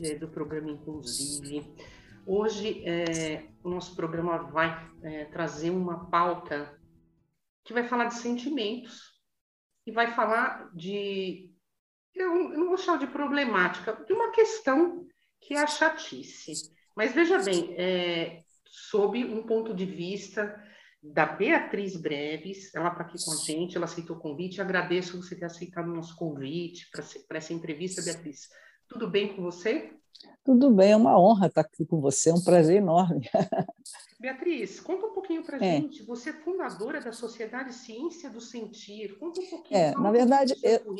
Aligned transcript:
eh, 0.00 0.14
do 0.14 0.28
programa 0.28 0.70
Inclusive, 0.70 1.70
hoje 2.26 2.82
eh, 2.86 3.44
o 3.62 3.68
nosso 3.68 3.94
programa 3.94 4.38
vai 4.38 4.90
eh, 5.02 5.26
trazer 5.26 5.70
uma 5.70 6.08
pauta 6.08 6.78
que 7.64 7.72
vai 7.72 7.84
falar 7.84 8.06
de 8.06 8.14
sentimentos 8.14 9.12
e 9.86 9.92
vai 9.92 10.14
falar 10.14 10.70
de, 10.74 11.50
eu, 12.14 12.52
eu 12.52 12.58
não 12.58 12.68
vou 12.68 12.78
chamar 12.78 12.98
de 12.98 13.06
problemática, 13.06 13.92
de 14.04 14.12
uma 14.12 14.30
questão 14.30 15.06
que 15.40 15.54
é 15.54 15.62
a 15.62 15.66
chatice. 15.66 16.52
Mas 16.96 17.12
veja 17.12 17.38
bem, 17.38 17.76
sob 18.66 19.24
um 19.24 19.44
ponto 19.44 19.74
de 19.74 19.84
vista 19.84 20.54
da 21.02 21.26
Beatriz 21.26 21.96
Breves, 21.96 22.72
ela 22.74 22.90
está 22.90 23.02
aqui 23.02 23.16
com 23.24 23.32
a 23.32 23.36
gente, 23.36 23.76
ela 23.76 23.86
aceitou 23.86 24.16
o 24.16 24.20
convite, 24.20 24.60
agradeço 24.60 25.20
você 25.20 25.34
ter 25.34 25.46
aceitado 25.46 25.88
o 25.88 25.94
nosso 25.94 26.14
convite 26.16 26.88
para 26.90 27.38
essa 27.38 27.52
entrevista, 27.52 28.02
Beatriz. 28.02 28.48
Tudo 28.92 29.08
bem 29.10 29.34
com 29.34 29.42
você? 29.42 29.92
Tudo 30.44 30.70
bem, 30.72 30.92
é 30.92 30.96
uma 30.96 31.18
honra 31.18 31.46
estar 31.46 31.60
aqui 31.60 31.84
com 31.84 32.00
você, 32.00 32.30
é 32.30 32.34
um 32.34 32.42
prazer 32.42 32.76
enorme. 32.76 33.28
Beatriz, 34.22 34.78
conta 34.78 35.06
um 35.06 35.12
pouquinho 35.12 35.42
para 35.42 35.56
a 35.56 35.66
é. 35.66 35.80
gente. 35.80 36.04
Você 36.04 36.30
é 36.30 36.32
fundadora 36.32 37.00
da 37.00 37.12
Sociedade 37.12 37.74
Ciência 37.74 38.30
do 38.30 38.40
Sentir. 38.40 39.18
Conta 39.18 39.40
um 39.40 39.46
pouquinho. 39.50 39.80
É, 39.80 39.90
na 39.96 40.12
verdade, 40.12 40.54
eu, 40.62 40.94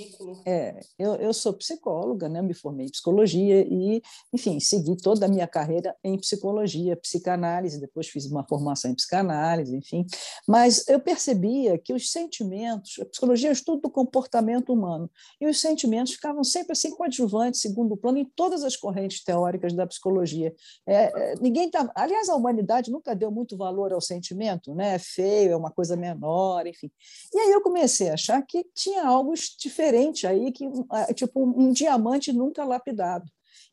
é, 0.45 0.81
eu, 0.99 1.15
eu 1.15 1.33
sou 1.33 1.53
psicóloga, 1.53 2.29
né? 2.29 2.43
me 2.43 2.53
formei 2.53 2.87
em 2.87 2.91
psicologia 2.91 3.65
e, 3.65 4.03
enfim, 4.33 4.59
segui 4.59 4.97
toda 4.97 5.27
a 5.27 5.29
minha 5.29 5.47
carreira 5.47 5.95
em 6.03 6.19
psicologia, 6.19 6.97
psicanálise, 6.97 7.81
depois 7.81 8.09
fiz 8.09 8.27
uma 8.27 8.45
formação 8.45 8.91
em 8.91 8.95
psicanálise, 8.97 9.77
enfim. 9.77 10.05
Mas 10.49 10.89
eu 10.89 10.99
percebia 10.99 11.79
que 11.79 11.95
os 11.95 12.11
sentimentos, 12.11 12.99
a 13.01 13.05
psicologia 13.05 13.51
é 13.51 13.53
o 13.53 13.55
estudo 13.55 13.83
do 13.83 13.91
comportamento 13.91 14.73
humano, 14.73 15.09
e 15.41 15.47
os 15.47 15.61
sentimentos 15.61 16.15
ficavam 16.15 16.43
sempre 16.43 16.73
assim 16.73 16.91
coadjuvantes, 16.91 17.61
segundo 17.61 17.97
plano, 17.97 18.19
em 18.19 18.25
todas 18.35 18.65
as 18.65 18.77
correntes 18.77 19.02
teóricas 19.09 19.73
da 19.75 19.87
psicologia. 19.87 20.55
É, 20.87 21.05
é 21.05 21.35
ninguém 21.41 21.71
tá, 21.71 21.91
aliás, 21.95 22.29
a 22.29 22.35
humanidade 22.35 22.91
nunca 22.91 23.15
deu 23.15 23.31
muito 23.31 23.57
valor 23.57 23.93
ao 23.93 24.01
sentimento, 24.01 24.75
né? 24.75 24.95
É 24.95 24.99
feio, 24.99 25.53
é 25.53 25.57
uma 25.57 25.71
coisa 25.71 25.97
menor, 25.97 26.67
enfim. 26.67 26.91
E 27.33 27.39
aí 27.39 27.51
eu 27.51 27.63
comecei 27.63 28.11
a 28.11 28.15
achar 28.15 28.43
que 28.43 28.65
tinha 28.75 29.05
algo 29.05 29.33
diferente 29.59 30.27
aí, 30.27 30.53
que 30.53 30.69
ah, 30.91 31.13
tipo 31.15 31.43
um 31.43 31.73
diamante 31.73 32.33
nunca 32.33 32.65
lapidado. 32.65 33.25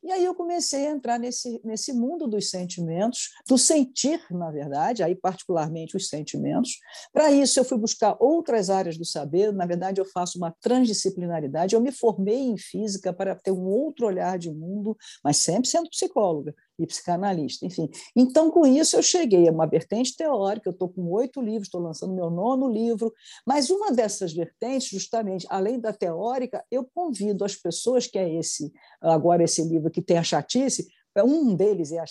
E 0.02 0.12
aí 0.12 0.24
eu 0.24 0.34
comecei 0.34 0.88
a 0.88 0.92
entrar 0.92 1.20
nesse, 1.20 1.60
nesse 1.64 1.92
mundo 1.92 2.28
dos 2.28 2.50
sentimentos, 2.50 3.30
do 3.48 3.58
sentir, 3.58 4.22
na 4.32 4.50
verdade, 4.50 5.04
aí 5.04 5.14
particularmente 5.14 5.98
os 5.98 6.08
sentimentos. 6.08 6.80
Para 7.12 7.32
isso, 7.32 7.60
eu 7.60 7.66
fui 7.66 7.78
buscar 7.78 8.16
outras 8.20 8.70
áreas 8.70 8.98
do 8.98 9.06
saber. 9.06 9.52
Na 9.52 9.66
verdade, 9.66 10.00
eu 10.00 10.06
faço 10.06 10.38
uma 10.38 10.56
transdisciplinaridade. 10.62 11.76
Eu 11.76 11.82
me 11.82 11.92
formei 11.92 12.40
em 12.40 12.58
física 12.58 13.12
para 13.12 13.36
ter 13.36 13.52
um 13.52 13.66
outro 13.66 14.06
olhar 14.06 14.38
de 14.38 14.50
mundo, 14.50 14.96
mas 15.24 15.38
sempre 15.38 15.70
sendo 15.70 15.90
psicóloga 15.90 16.54
e 16.80 16.88
psicanalista, 16.88 17.66
enfim. 17.66 17.90
Então, 18.16 18.50
com 18.50 18.66
isso, 18.66 18.96
eu 18.96 19.04
cheguei 19.04 19.48
a 19.48 19.52
uma 19.52 19.68
vertente 19.68 20.16
teórica, 20.16 20.70
eu 20.70 20.74
estou 20.74 20.90
com 20.90 21.10
oito 21.12 21.42
livros, 21.42 21.68
estou 21.68 21.82
lançando 21.82 22.14
meu 22.14 22.30
nono 22.30 22.70
livro, 22.70 23.14
mas 23.46 23.70
uma 23.70 23.92
dessas 23.92 24.34
vertentes, 24.34 24.90
justamente, 24.90 25.46
além 25.50 25.80
da 25.80 25.92
teórica, 25.92 26.64
eu 26.72 26.84
convido 26.84 27.44
as 27.44 27.56
pessoas, 27.56 28.08
que 28.08 28.18
é 28.18 28.34
esse, 28.34 28.72
agora 29.02 29.44
esse 29.44 29.64
livro 29.64 29.92
que 29.92 30.02
tem 30.02 30.18
a 30.18 30.24
chatice, 30.24 30.88
um 31.24 31.56
deles 31.56 31.92
é 31.92 32.00
a 32.00 32.06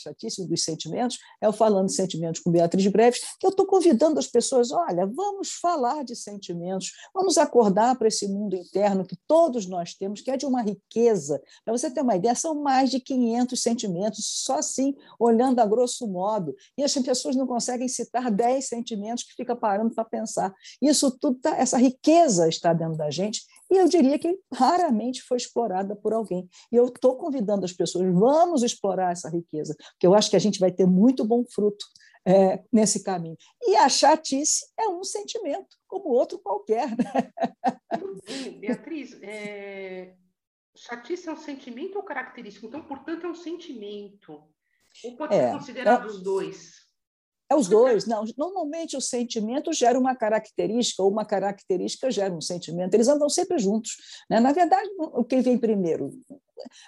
dos 0.48 0.64
sentimentos, 0.64 1.19
é 1.41 1.48
o 1.48 1.52
Falando 1.52 1.91
Sentimentos 1.91 2.41
com 2.41 2.50
Beatriz 2.50 2.86
Breves, 2.88 3.20
que 3.38 3.46
eu 3.46 3.50
estou 3.50 3.66
convidando 3.66 4.19
as 4.19 4.26
pessoas, 4.26 4.70
olha, 4.70 5.06
vamos 5.06 5.52
falar 5.52 6.04
de 6.04 6.14
sentimentos, 6.16 6.92
vamos 7.14 7.38
acordar 7.38 7.97
para 7.97 8.08
esse 8.08 8.26
mundo 8.28 8.56
interno 8.56 9.06
que 9.06 9.16
todos 9.26 9.66
nós 9.66 9.94
temos, 9.94 10.20
que 10.20 10.30
é 10.30 10.36
de 10.36 10.47
uma 10.47 10.62
riqueza. 10.62 11.41
Para 11.64 11.76
você 11.76 11.91
ter 11.91 12.00
uma 12.00 12.16
ideia, 12.16 12.34
são 12.34 12.54
mais 12.62 12.91
de 12.91 13.00
500 13.00 13.60
sentimentos, 13.60 14.24
só 14.44 14.58
assim, 14.58 14.94
olhando 15.18 15.60
a 15.60 15.66
grosso 15.66 16.06
modo. 16.06 16.54
E 16.76 16.82
as 16.82 16.94
pessoas 16.94 17.36
não 17.36 17.47
conseguem 17.47 17.88
citar 17.88 18.30
10 18.30 18.66
sentimentos 18.66 19.24
que 19.24 19.34
fica 19.34 19.54
parando 19.54 19.94
para 19.94 20.04
pensar. 20.04 20.52
Isso 20.80 21.10
tudo, 21.10 21.38
tá, 21.41 21.56
essa 21.56 21.78
riqueza 21.78 22.48
está 22.48 22.72
dentro 22.72 22.97
da 22.97 23.10
gente, 23.10 23.42
e 23.70 23.76
eu 23.76 23.88
diria 23.88 24.18
que 24.18 24.38
raramente 24.52 25.22
foi 25.22 25.36
explorada 25.36 25.94
por 25.94 26.12
alguém. 26.12 26.48
E 26.72 26.76
eu 26.76 26.86
estou 26.86 27.16
convidando 27.16 27.64
as 27.64 27.72
pessoas, 27.72 28.12
vamos 28.12 28.62
explorar 28.62 29.12
essa 29.12 29.28
riqueza, 29.28 29.74
porque 29.92 30.06
eu 30.06 30.14
acho 30.14 30.30
que 30.30 30.36
a 30.36 30.40
gente 30.40 30.58
vai 30.58 30.72
ter 30.72 30.86
muito 30.86 31.24
bom 31.24 31.44
fruto 31.44 31.84
é, 32.26 32.62
nesse 32.72 33.02
caminho. 33.02 33.36
E 33.62 33.76
a 33.76 33.88
chatice 33.88 34.66
é 34.78 34.88
um 34.88 35.02
sentimento, 35.02 35.76
como 35.86 36.10
outro 36.10 36.38
qualquer. 36.38 36.88
Né? 36.90 37.32
Beatriz, 38.58 39.18
é... 39.22 40.14
chatice 40.76 41.28
é 41.28 41.32
um 41.32 41.36
sentimento 41.36 41.96
ou 41.96 42.02
característico? 42.02 42.66
Então, 42.66 42.82
portanto, 42.82 43.26
é 43.26 43.30
um 43.30 43.34
sentimento. 43.34 44.42
Ou 45.04 45.16
pode 45.16 45.34
é, 45.34 45.46
ser 45.46 45.58
considerado 45.58 46.04
é... 46.04 46.06
os 46.06 46.22
dois? 46.22 46.88
É 47.50 47.56
os 47.56 47.66
dois. 47.66 48.06
Não, 48.06 48.25
normalmente 48.36 48.97
o 48.97 49.00
sentimento 49.00 49.72
gera 49.72 49.98
uma 49.98 50.14
característica, 50.14 51.03
ou 51.03 51.10
uma 51.10 51.25
característica 51.25 52.10
gera 52.10 52.32
um 52.32 52.41
sentimento. 52.41 52.94
Eles 52.94 53.09
andam 53.09 53.28
sempre 53.28 53.59
juntos. 53.59 53.97
Né? 54.28 54.38
Na 54.38 54.53
verdade, 54.53 54.88
o 54.98 55.25
que 55.25 55.41
vem 55.41 55.59
primeiro? 55.59 56.10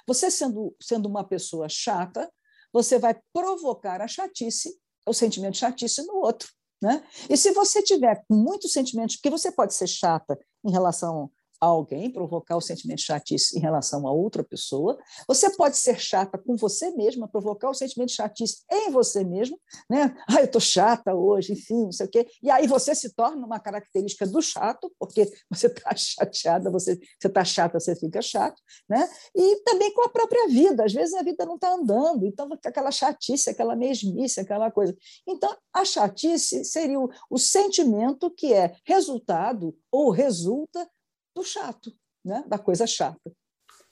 Você 0.07 0.31
sendo, 0.31 0.75
sendo 0.81 1.09
uma 1.09 1.25
pessoa 1.25 1.69
chata, 1.69 2.31
você 2.73 2.99
vai 2.99 3.19
provocar 3.33 4.03
a 4.03 4.09
chatice, 4.09 4.79
o 5.07 5.15
sentimento 5.15 5.57
chatice 5.57 6.03
no 6.07 6.17
outro. 6.17 6.49
Né? 6.83 7.03
E 7.29 7.37
se 7.37 7.53
você 7.53 7.83
tiver 7.83 8.23
muitos 8.31 8.73
sentimentos, 8.73 9.17
porque 9.17 9.31
você 9.31 9.51
pode 9.51 9.75
ser 9.75 9.87
chata 9.87 10.39
em 10.65 10.71
relação 10.71 11.31
alguém, 11.61 12.11
provocar 12.11 12.57
o 12.57 12.61
sentimento 12.61 12.99
de 12.99 13.05
chatice 13.05 13.57
em 13.59 13.61
relação 13.61 14.07
a 14.07 14.13
outra 14.13 14.43
pessoa. 14.43 14.99
Você 15.29 15.55
pode 15.57 15.77
ser 15.77 16.01
chata 16.01 16.39
com 16.39 16.57
você 16.57 16.91
mesma, 16.93 17.29
provocar 17.29 17.69
o 17.69 17.75
sentimento 17.75 18.09
de 18.09 18.15
chatice 18.15 18.63
em 18.71 18.91
você 18.91 19.23
mesma, 19.23 19.59
né? 19.89 20.17
Ah, 20.29 20.41
eu 20.41 20.45
estou 20.47 20.61
chata 20.61 21.15
hoje, 21.15 21.53
enfim, 21.53 21.85
não 21.85 21.93
sei 21.93 22.07
o 22.07 22.11
quê. 22.11 22.27
E 22.43 22.51
aí 22.51 22.67
você 22.67 22.95
se 22.95 23.15
torna 23.15 23.45
uma 23.45 23.61
característica 23.61 24.27
do 24.27 24.41
chato, 24.41 24.91
porque 24.99 25.31
você 25.51 25.67
está 25.67 25.95
chateada, 25.95 26.71
você 26.71 26.99
está 27.23 27.45
chata, 27.45 27.79
você 27.79 27.95
fica 27.95 28.23
chato, 28.23 28.61
né? 28.89 29.09
E 29.35 29.63
também 29.63 29.93
com 29.93 30.03
a 30.03 30.09
própria 30.09 30.49
vida. 30.49 30.85
Às 30.85 30.93
vezes 30.93 31.15
a 31.15 31.23
vida 31.23 31.45
não 31.45 31.57
está 31.57 31.75
andando, 31.75 32.27
então 32.27 32.49
aquela 32.65 32.91
chatice, 32.91 33.51
aquela 33.51 33.77
mesmice, 33.77 34.41
aquela 34.41 34.71
coisa. 34.71 34.97
Então, 35.27 35.55
a 35.73 35.85
chatice 35.85 36.65
seria 36.65 36.99
o, 36.99 37.11
o 37.29 37.39
sentimento 37.39 38.31
que 38.31 38.53
é 38.53 38.75
resultado 38.85 39.77
ou 39.91 40.11
resulta 40.11 40.89
do 41.35 41.45
chato, 41.45 41.93
né? 42.25 42.45
da 42.47 42.59
coisa 42.59 42.87
chata. 42.87 43.33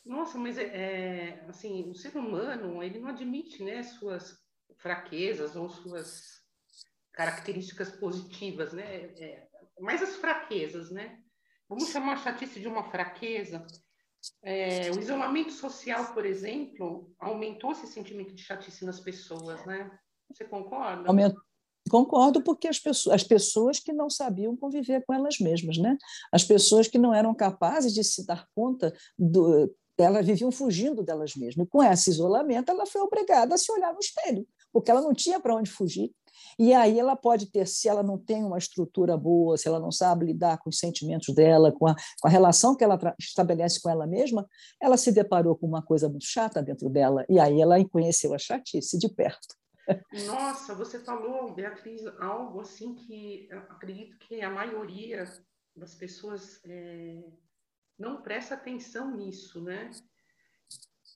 Nossa, 0.04 0.38
mas 0.38 0.56
é, 0.56 0.64
é, 0.64 1.44
assim, 1.48 1.88
o 1.90 1.94
ser 1.94 2.16
humano 2.16 2.82
ele 2.82 2.98
não 2.98 3.08
admite 3.08 3.62
né, 3.62 3.82
suas 3.82 4.38
fraquezas 4.78 5.54
ou 5.54 5.68
suas 5.68 6.38
características 7.12 7.90
positivas, 7.90 8.72
né? 8.72 8.84
É, 9.20 9.48
mais 9.80 10.02
as 10.02 10.16
fraquezas, 10.16 10.90
né? 10.90 11.20
Vamos 11.68 11.90
chamar 11.90 12.14
a 12.14 12.16
chatice 12.16 12.60
de 12.60 12.68
uma 12.68 12.90
fraqueza. 12.90 13.66
É, 14.42 14.90
o 14.90 14.98
isolamento 14.98 15.52
social, 15.52 16.14
por 16.14 16.24
exemplo, 16.24 17.14
aumentou 17.18 17.72
esse 17.72 17.86
sentimento 17.86 18.34
de 18.34 18.42
chatice 18.42 18.84
nas 18.84 19.00
pessoas, 19.00 19.64
né? 19.66 19.90
Você 20.30 20.44
concorda? 20.44 21.08
Aumentou, 21.08 21.42
Concordo, 21.88 22.42
porque 22.42 22.68
as 22.68 22.78
pessoas, 22.78 23.14
as 23.14 23.22
pessoas 23.22 23.78
que 23.80 23.92
não 23.92 24.10
sabiam 24.10 24.56
conviver 24.56 25.04
com 25.06 25.14
elas 25.14 25.38
mesmas, 25.38 25.78
né? 25.78 25.96
as 26.32 26.44
pessoas 26.44 26.88
que 26.88 26.98
não 26.98 27.14
eram 27.14 27.34
capazes 27.34 27.92
de 27.92 28.04
se 28.04 28.26
dar 28.26 28.46
conta 28.54 28.94
do. 29.18 29.72
Elas 30.00 30.24
viviam 30.24 30.52
fugindo 30.52 31.02
delas 31.02 31.34
mesmas. 31.34 31.66
E 31.66 31.68
com 31.68 31.82
esse 31.82 32.10
isolamento, 32.10 32.70
ela 32.70 32.86
foi 32.86 33.00
obrigada 33.00 33.56
a 33.56 33.58
se 33.58 33.70
olhar 33.72 33.92
no 33.92 33.98
espelho, 33.98 34.46
porque 34.72 34.92
ela 34.92 35.00
não 35.00 35.12
tinha 35.12 35.40
para 35.40 35.56
onde 35.56 35.68
fugir. 35.68 36.12
E 36.56 36.72
aí 36.72 36.98
ela 36.98 37.16
pode 37.16 37.46
ter, 37.46 37.66
se 37.66 37.88
ela 37.88 38.02
não 38.02 38.16
tem 38.16 38.44
uma 38.44 38.58
estrutura 38.58 39.16
boa, 39.16 39.56
se 39.56 39.66
ela 39.66 39.80
não 39.80 39.90
sabe 39.90 40.26
lidar 40.26 40.58
com 40.58 40.70
os 40.70 40.78
sentimentos 40.78 41.34
dela, 41.34 41.72
com 41.72 41.88
a, 41.88 41.96
com 42.20 42.28
a 42.28 42.30
relação 42.30 42.76
que 42.76 42.84
ela 42.84 42.96
estabelece 43.18 43.80
com 43.80 43.90
ela 43.90 44.06
mesma, 44.06 44.46
ela 44.80 44.96
se 44.96 45.10
deparou 45.10 45.56
com 45.56 45.66
uma 45.66 45.82
coisa 45.82 46.08
muito 46.08 46.26
chata 46.26 46.62
dentro 46.62 46.88
dela, 46.88 47.24
e 47.28 47.40
aí 47.40 47.60
ela 47.60 47.82
conheceu 47.88 48.34
a 48.34 48.38
chatice 48.38 48.96
de 48.98 49.08
perto. 49.08 49.57
Nossa, 50.26 50.74
você 50.74 50.98
falou, 51.00 51.54
Beatriz, 51.54 52.04
algo 52.18 52.60
assim 52.60 52.94
que 52.94 53.48
acredito 53.68 54.18
que 54.18 54.40
a 54.42 54.50
maioria 54.50 55.24
das 55.74 55.94
pessoas 55.94 56.60
é, 56.64 57.22
não 57.98 58.22
presta 58.22 58.54
atenção 58.54 59.16
nisso, 59.16 59.62
né? 59.62 59.90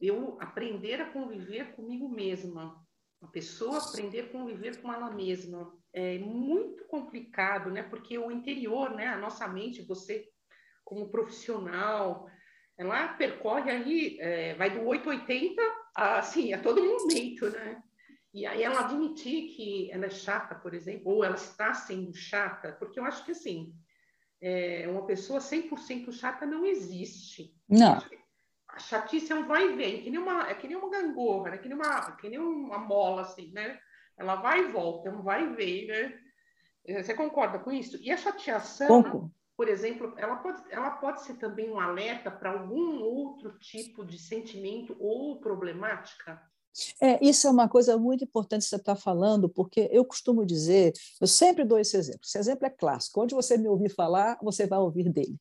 eu 0.02 0.36
aprender 0.40 1.00
a 1.00 1.10
conviver 1.10 1.72
comigo 1.76 2.08
mesma, 2.08 2.84
a 3.20 3.26
pessoa 3.28 3.78
aprender 3.78 4.20
a 4.20 4.28
conviver 4.28 4.82
com 4.82 4.92
ela 4.92 5.10
mesma. 5.10 5.72
É 5.92 6.18
muito 6.18 6.84
complicado, 6.86 7.70
né? 7.70 7.84
Porque 7.84 8.18
o 8.18 8.30
interior, 8.30 8.94
né? 8.94 9.06
A 9.06 9.18
nossa 9.18 9.46
mente, 9.46 9.82
você 9.82 10.28
como 10.84 11.08
profissional, 11.08 12.28
ela 12.76 13.08
percorre 13.14 13.70
aí, 13.70 14.18
é, 14.20 14.54
vai 14.54 14.70
do 14.70 14.84
880 14.84 15.62
a, 15.94 16.18
assim, 16.18 16.52
a 16.52 16.60
todo 16.60 16.84
momento, 16.84 17.48
né? 17.50 17.80
E 18.32 18.46
aí 18.46 18.62
ela 18.62 18.80
admitir 18.80 19.54
que 19.54 19.90
ela 19.90 20.06
é 20.06 20.10
chata, 20.10 20.54
por 20.54 20.72
exemplo, 20.72 21.12
ou 21.12 21.24
ela 21.24 21.34
está 21.34 21.74
sendo 21.74 22.14
chata, 22.14 22.72
porque 22.72 22.98
eu 22.98 23.04
acho 23.04 23.24
que, 23.24 23.32
assim, 23.32 23.74
é, 24.40 24.86
uma 24.88 25.04
pessoa 25.04 25.38
100% 25.38 26.10
chata 26.12 26.46
não 26.46 26.64
existe. 26.64 27.54
Não. 27.68 28.02
A 28.68 28.78
chatice 28.78 29.32
é 29.32 29.34
um 29.34 29.46
vai 29.46 29.70
e 29.70 29.76
vem, 29.76 30.02
que 30.02 30.10
nem 30.10 30.18
uma, 30.18 30.48
é 30.48 30.54
que 30.54 30.66
nem 30.66 30.76
uma 30.76 30.90
gangorra, 30.90 31.50
né? 31.50 31.58
que, 31.58 31.68
nem 31.68 31.76
uma, 31.76 32.12
que 32.12 32.28
nem 32.28 32.38
uma 32.38 32.78
mola, 32.78 33.22
assim, 33.22 33.52
né? 33.52 33.78
Ela 34.16 34.36
vai 34.36 34.60
e 34.60 34.72
volta, 34.72 35.08
é 35.08 35.12
um 35.12 35.22
vai 35.22 35.44
e 35.44 35.54
vem, 35.54 35.86
né? 35.86 36.18
Você 37.02 37.14
concorda 37.14 37.58
com 37.58 37.70
isso? 37.70 37.98
E 38.00 38.10
a 38.10 38.16
chateação... 38.16 38.88
Concordo 38.88 39.32
por 39.62 39.68
exemplo, 39.68 40.12
ela 40.16 40.36
pode, 40.36 40.60
ela 40.70 40.90
pode 40.92 41.22
ser 41.22 41.34
também 41.34 41.70
um 41.70 41.78
alerta 41.78 42.30
para 42.30 42.50
algum 42.50 43.00
outro 43.00 43.56
tipo 43.58 44.04
de 44.04 44.18
sentimento 44.18 44.96
ou 44.98 45.40
problemática? 45.40 46.42
É, 47.00 47.22
isso 47.24 47.46
é 47.46 47.50
uma 47.50 47.68
coisa 47.68 47.98
muito 47.98 48.24
importante 48.24 48.62
que 48.62 48.68
você 48.68 48.76
está 48.76 48.96
falando, 48.96 49.48
porque 49.48 49.88
eu 49.92 50.04
costumo 50.04 50.44
dizer, 50.46 50.92
eu 51.20 51.26
sempre 51.26 51.64
dou 51.64 51.78
esse 51.78 51.96
exemplo. 51.96 52.20
Esse 52.24 52.38
exemplo 52.38 52.66
é 52.66 52.70
clássico. 52.70 53.22
Onde 53.22 53.34
você 53.34 53.56
me 53.56 53.68
ouvir 53.68 53.90
falar, 53.90 54.38
você 54.42 54.66
vai 54.66 54.78
ouvir 54.78 55.10
dele. 55.10 55.36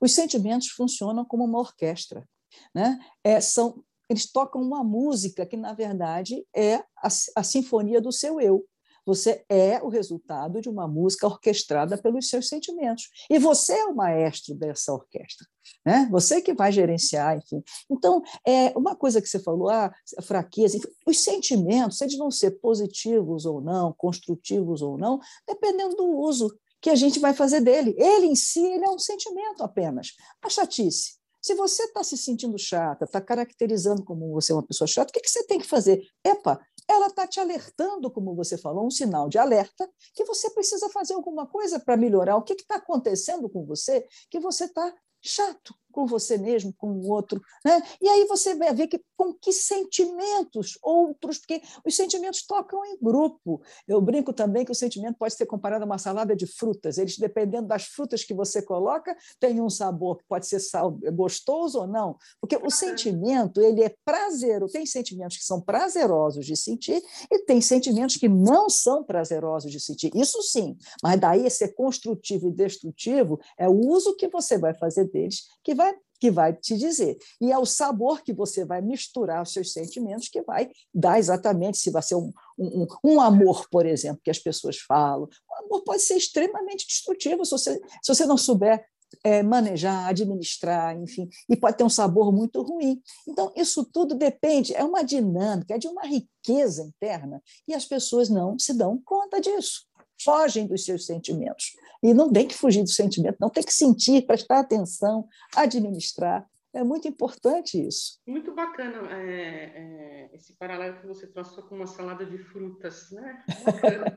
Os 0.00 0.12
sentimentos 0.12 0.68
funcionam 0.68 1.24
como 1.24 1.44
uma 1.44 1.58
orquestra. 1.58 2.28
Né? 2.74 2.98
É, 3.22 3.40
são, 3.40 3.82
eles 4.08 4.30
tocam 4.30 4.60
uma 4.60 4.84
música 4.84 5.46
que, 5.46 5.56
na 5.56 5.72
verdade, 5.72 6.44
é 6.54 6.76
a, 6.76 7.08
a 7.36 7.42
sinfonia 7.42 8.00
do 8.00 8.12
seu 8.12 8.40
eu. 8.40 8.64
Você 9.06 9.44
é 9.48 9.82
o 9.82 9.88
resultado 9.88 10.60
de 10.60 10.68
uma 10.68 10.88
música 10.88 11.26
orquestrada 11.26 11.98
pelos 11.98 12.28
seus 12.28 12.48
sentimentos. 12.48 13.08
E 13.28 13.38
você 13.38 13.72
é 13.74 13.84
o 13.86 13.94
maestro 13.94 14.54
dessa 14.54 14.92
orquestra. 14.92 15.46
Né? 15.84 16.08
Você 16.10 16.40
que 16.40 16.54
vai 16.54 16.72
gerenciar, 16.72 17.36
enfim. 17.36 17.62
Então, 17.90 18.22
é 18.46 18.76
uma 18.76 18.96
coisa 18.96 19.20
que 19.20 19.28
você 19.28 19.38
falou, 19.38 19.70
ah, 19.70 19.92
fraqueza, 20.22 20.76
enfim, 20.76 20.88
os 21.06 21.20
sentimentos, 21.20 22.00
eles 22.00 22.16
vão 22.16 22.30
ser 22.30 22.52
positivos 22.52 23.44
ou 23.46 23.60
não, 23.60 23.92
construtivos 23.92 24.82
ou 24.82 24.96
não, 24.96 25.18
dependendo 25.46 25.96
do 25.96 26.06
uso 26.18 26.54
que 26.80 26.90
a 26.90 26.94
gente 26.94 27.18
vai 27.18 27.32
fazer 27.32 27.60
dele. 27.60 27.94
Ele 27.98 28.26
em 28.26 28.36
si, 28.36 28.60
ele 28.60 28.84
é 28.84 28.90
um 28.90 28.98
sentimento 28.98 29.62
apenas. 29.62 30.08
A 30.42 30.48
chatice. 30.48 31.14
Se 31.44 31.54
você 31.54 31.82
está 31.84 32.02
se 32.02 32.16
sentindo 32.16 32.58
chata, 32.58 33.04
está 33.04 33.20
caracterizando 33.20 34.02
como 34.02 34.32
você 34.32 34.50
é 34.50 34.54
uma 34.54 34.66
pessoa 34.66 34.88
chata, 34.88 35.10
o 35.10 35.12
que, 35.12 35.20
que 35.20 35.30
você 35.30 35.44
tem 35.46 35.58
que 35.58 35.66
fazer? 35.66 36.02
Epa, 36.24 36.58
ela 36.88 37.06
está 37.06 37.26
te 37.26 37.40
alertando, 37.40 38.10
como 38.10 38.34
você 38.34 38.58
falou, 38.58 38.86
um 38.86 38.90
sinal 38.90 39.28
de 39.28 39.38
alerta, 39.38 39.88
que 40.14 40.24
você 40.24 40.50
precisa 40.50 40.88
fazer 40.90 41.14
alguma 41.14 41.46
coisa 41.46 41.80
para 41.80 41.96
melhorar. 41.96 42.36
O 42.36 42.42
que 42.42 42.54
está 42.54 42.76
acontecendo 42.76 43.48
com 43.48 43.64
você 43.64 44.06
que 44.30 44.38
você 44.38 44.64
está 44.64 44.94
chato 45.20 45.74
com 45.94 46.06
você 46.06 46.36
mesmo, 46.36 46.74
com 46.76 46.88
o 46.88 47.08
outro. 47.08 47.40
Né? 47.64 47.80
E 48.02 48.08
aí 48.08 48.26
você 48.26 48.56
vai 48.56 48.74
ver 48.74 48.88
que, 48.88 49.00
com 49.16 49.32
que 49.32 49.52
sentimentos 49.52 50.76
outros, 50.82 51.38
porque 51.38 51.62
os 51.86 51.94
sentimentos 51.94 52.44
tocam 52.44 52.84
em 52.84 52.98
grupo. 53.00 53.62
Eu 53.86 54.00
brinco 54.00 54.32
também 54.32 54.64
que 54.64 54.72
o 54.72 54.74
sentimento 54.74 55.16
pode 55.16 55.34
ser 55.34 55.46
comparado 55.46 55.84
a 55.84 55.86
uma 55.86 55.96
salada 55.96 56.34
de 56.34 56.46
frutas. 56.46 56.98
Eles, 56.98 57.16
dependendo 57.16 57.68
das 57.68 57.84
frutas 57.84 58.24
que 58.24 58.34
você 58.34 58.60
coloca, 58.60 59.16
tem 59.38 59.60
um 59.60 59.70
sabor 59.70 60.18
que 60.18 60.24
pode 60.28 60.48
ser 60.48 60.58
sal, 60.58 60.90
gostoso 61.12 61.78
ou 61.78 61.86
não. 61.86 62.16
Porque 62.40 62.56
o 62.56 62.70
sentimento 62.70 63.60
ele 63.60 63.84
é 63.84 63.94
prazeroso. 64.04 64.72
Tem 64.72 64.84
sentimentos 64.84 65.36
que 65.36 65.44
são 65.44 65.60
prazerosos 65.60 66.44
de 66.44 66.56
sentir 66.56 67.00
e 67.30 67.38
tem 67.44 67.60
sentimentos 67.60 68.16
que 68.16 68.28
não 68.28 68.68
são 68.68 69.04
prazerosos 69.04 69.70
de 69.70 69.78
sentir. 69.78 70.10
Isso 70.12 70.42
sim, 70.42 70.76
mas 71.00 71.20
daí 71.20 71.48
ser 71.48 71.68
construtivo 71.74 72.48
e 72.48 72.52
destrutivo 72.52 73.38
é 73.56 73.68
o 73.68 73.78
uso 73.78 74.16
que 74.16 74.26
você 74.26 74.58
vai 74.58 74.74
fazer 74.74 75.04
deles 75.04 75.44
que 75.62 75.74
vai, 75.74 75.83
que 76.24 76.30
vai 76.30 76.54
te 76.54 76.74
dizer. 76.78 77.18
E 77.38 77.52
é 77.52 77.58
o 77.58 77.66
sabor 77.66 78.22
que 78.22 78.32
você 78.32 78.64
vai 78.64 78.80
misturar 78.80 79.42
os 79.42 79.52
seus 79.52 79.74
sentimentos 79.74 80.26
que 80.26 80.40
vai 80.40 80.70
dar 80.94 81.18
exatamente 81.18 81.76
se 81.76 81.90
vai 81.90 82.00
ser 82.00 82.14
um, 82.14 82.32
um, 82.58 82.86
um 83.04 83.20
amor, 83.20 83.68
por 83.68 83.84
exemplo, 83.84 84.22
que 84.24 84.30
as 84.30 84.38
pessoas 84.38 84.78
falam. 84.78 85.28
O 85.50 85.64
amor 85.66 85.84
pode 85.84 86.00
ser 86.00 86.16
extremamente 86.16 86.86
destrutivo 86.86 87.44
se 87.44 87.50
você, 87.50 87.74
se 87.74 88.14
você 88.14 88.24
não 88.24 88.38
souber 88.38 88.82
é, 89.22 89.42
manejar, 89.42 90.08
administrar, 90.08 90.96
enfim, 90.96 91.28
e 91.46 91.54
pode 91.54 91.76
ter 91.76 91.84
um 91.84 91.90
sabor 91.90 92.32
muito 92.32 92.62
ruim. 92.62 93.02
Então, 93.28 93.52
isso 93.54 93.84
tudo 93.84 94.14
depende, 94.14 94.74
é 94.74 94.82
uma 94.82 95.02
dinâmica, 95.04 95.74
é 95.74 95.78
de 95.78 95.88
uma 95.88 96.06
riqueza 96.06 96.84
interna, 96.84 97.42
e 97.68 97.74
as 97.74 97.84
pessoas 97.84 98.30
não 98.30 98.58
se 98.58 98.72
dão 98.72 98.98
conta 99.04 99.42
disso 99.42 99.82
fogem 100.24 100.66
dos 100.66 100.84
seus 100.84 101.06
sentimentos. 101.06 101.76
E 102.02 102.12
não 102.12 102.32
tem 102.32 102.48
que 102.48 102.54
fugir 102.54 102.82
do 102.82 102.90
sentimento, 102.90 103.36
não 103.40 103.50
tem 103.50 103.62
que 103.62 103.72
sentir, 103.72 104.26
prestar 104.26 104.60
atenção, 104.60 105.28
administrar. 105.54 106.46
É 106.72 106.82
muito 106.82 107.06
importante 107.06 107.80
isso. 107.80 108.20
Muito 108.26 108.52
bacana 108.52 109.08
é, 109.12 110.28
é, 110.30 110.30
esse 110.34 110.54
paralelo 110.54 111.00
que 111.00 111.06
você 111.06 111.26
trouxe 111.28 111.62
com 111.62 111.76
uma 111.76 111.86
salada 111.86 112.26
de 112.26 112.36
frutas, 112.38 113.12
né? 113.12 113.44
Bacana. 113.64 114.16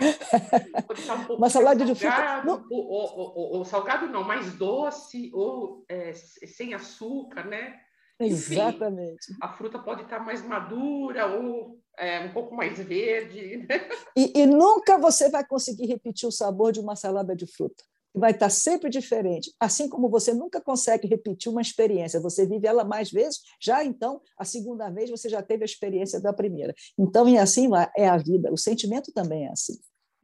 um 1.30 1.34
uma 1.34 1.50
salada 1.50 1.84
de 1.84 1.94
frutas. 1.94 2.46
Ou, 2.46 2.64
ou, 2.70 3.18
ou, 3.18 3.56
ou, 3.58 3.64
salgado 3.64 4.06
não, 4.06 4.24
mais 4.24 4.54
doce, 4.54 5.30
ou 5.34 5.84
é, 5.88 6.14
sem 6.14 6.72
açúcar, 6.72 7.46
né? 7.46 7.78
Exatamente. 8.18 9.30
Enfim, 9.30 9.38
a 9.42 9.48
fruta 9.48 9.78
pode 9.78 10.02
estar 10.02 10.20
mais 10.20 10.42
madura 10.42 11.26
ou 11.26 11.78
é, 11.98 12.20
um 12.20 12.32
pouco 12.32 12.54
mais 12.54 12.78
verde. 12.78 13.58
Né? 13.58 13.88
E, 14.16 14.42
e, 14.42 14.46
nunca 14.46 14.98
você 14.98 15.28
vai 15.28 15.46
conseguir 15.46 15.86
repetir 15.86 16.28
o 16.28 16.32
sabor 16.32 16.72
de 16.72 16.80
uma 16.80 16.96
salada 16.96 17.34
de 17.34 17.46
fruta. 17.46 17.84
Vai 18.14 18.30
estar 18.30 18.48
sempre 18.48 18.88
diferente. 18.88 19.52
Assim 19.58 19.88
como 19.88 20.08
você 20.08 20.32
nunca 20.32 20.60
consegue 20.60 21.08
repetir 21.08 21.50
uma 21.50 21.60
experiência, 21.60 22.20
você 22.20 22.46
vive 22.46 22.66
ela 22.66 22.84
mais 22.84 23.10
vezes, 23.10 23.40
já 23.60 23.84
então, 23.84 24.20
a 24.38 24.44
segunda 24.44 24.88
vez, 24.88 25.10
você 25.10 25.28
já 25.28 25.42
teve 25.42 25.64
a 25.64 25.66
experiência 25.66 26.20
da 26.20 26.32
primeira. 26.32 26.72
Então, 26.96 27.28
e 27.28 27.36
assim 27.36 27.68
é 27.96 28.08
a 28.08 28.16
vida. 28.16 28.52
O 28.52 28.56
sentimento 28.56 29.12
também 29.12 29.46
é 29.46 29.50
assim. 29.50 29.74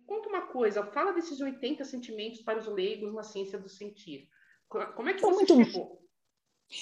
Conta 0.07 0.29
uma 0.29 0.47
coisa, 0.47 0.85
fala 0.87 1.13
desses 1.13 1.41
80 1.41 1.85
sentimentos 1.85 2.43
para 2.43 2.61
os 2.61 2.67
leigos 2.69 3.13
na 3.13 3.25
ciência 3.25 3.59
do 3.59 3.69
sentir. 3.69 4.29
Como 4.69 5.09
é 5.09 5.15
que 5.15 5.21
você 5.21 5.53
muito... 5.53 5.65
chegou? 5.65 6.01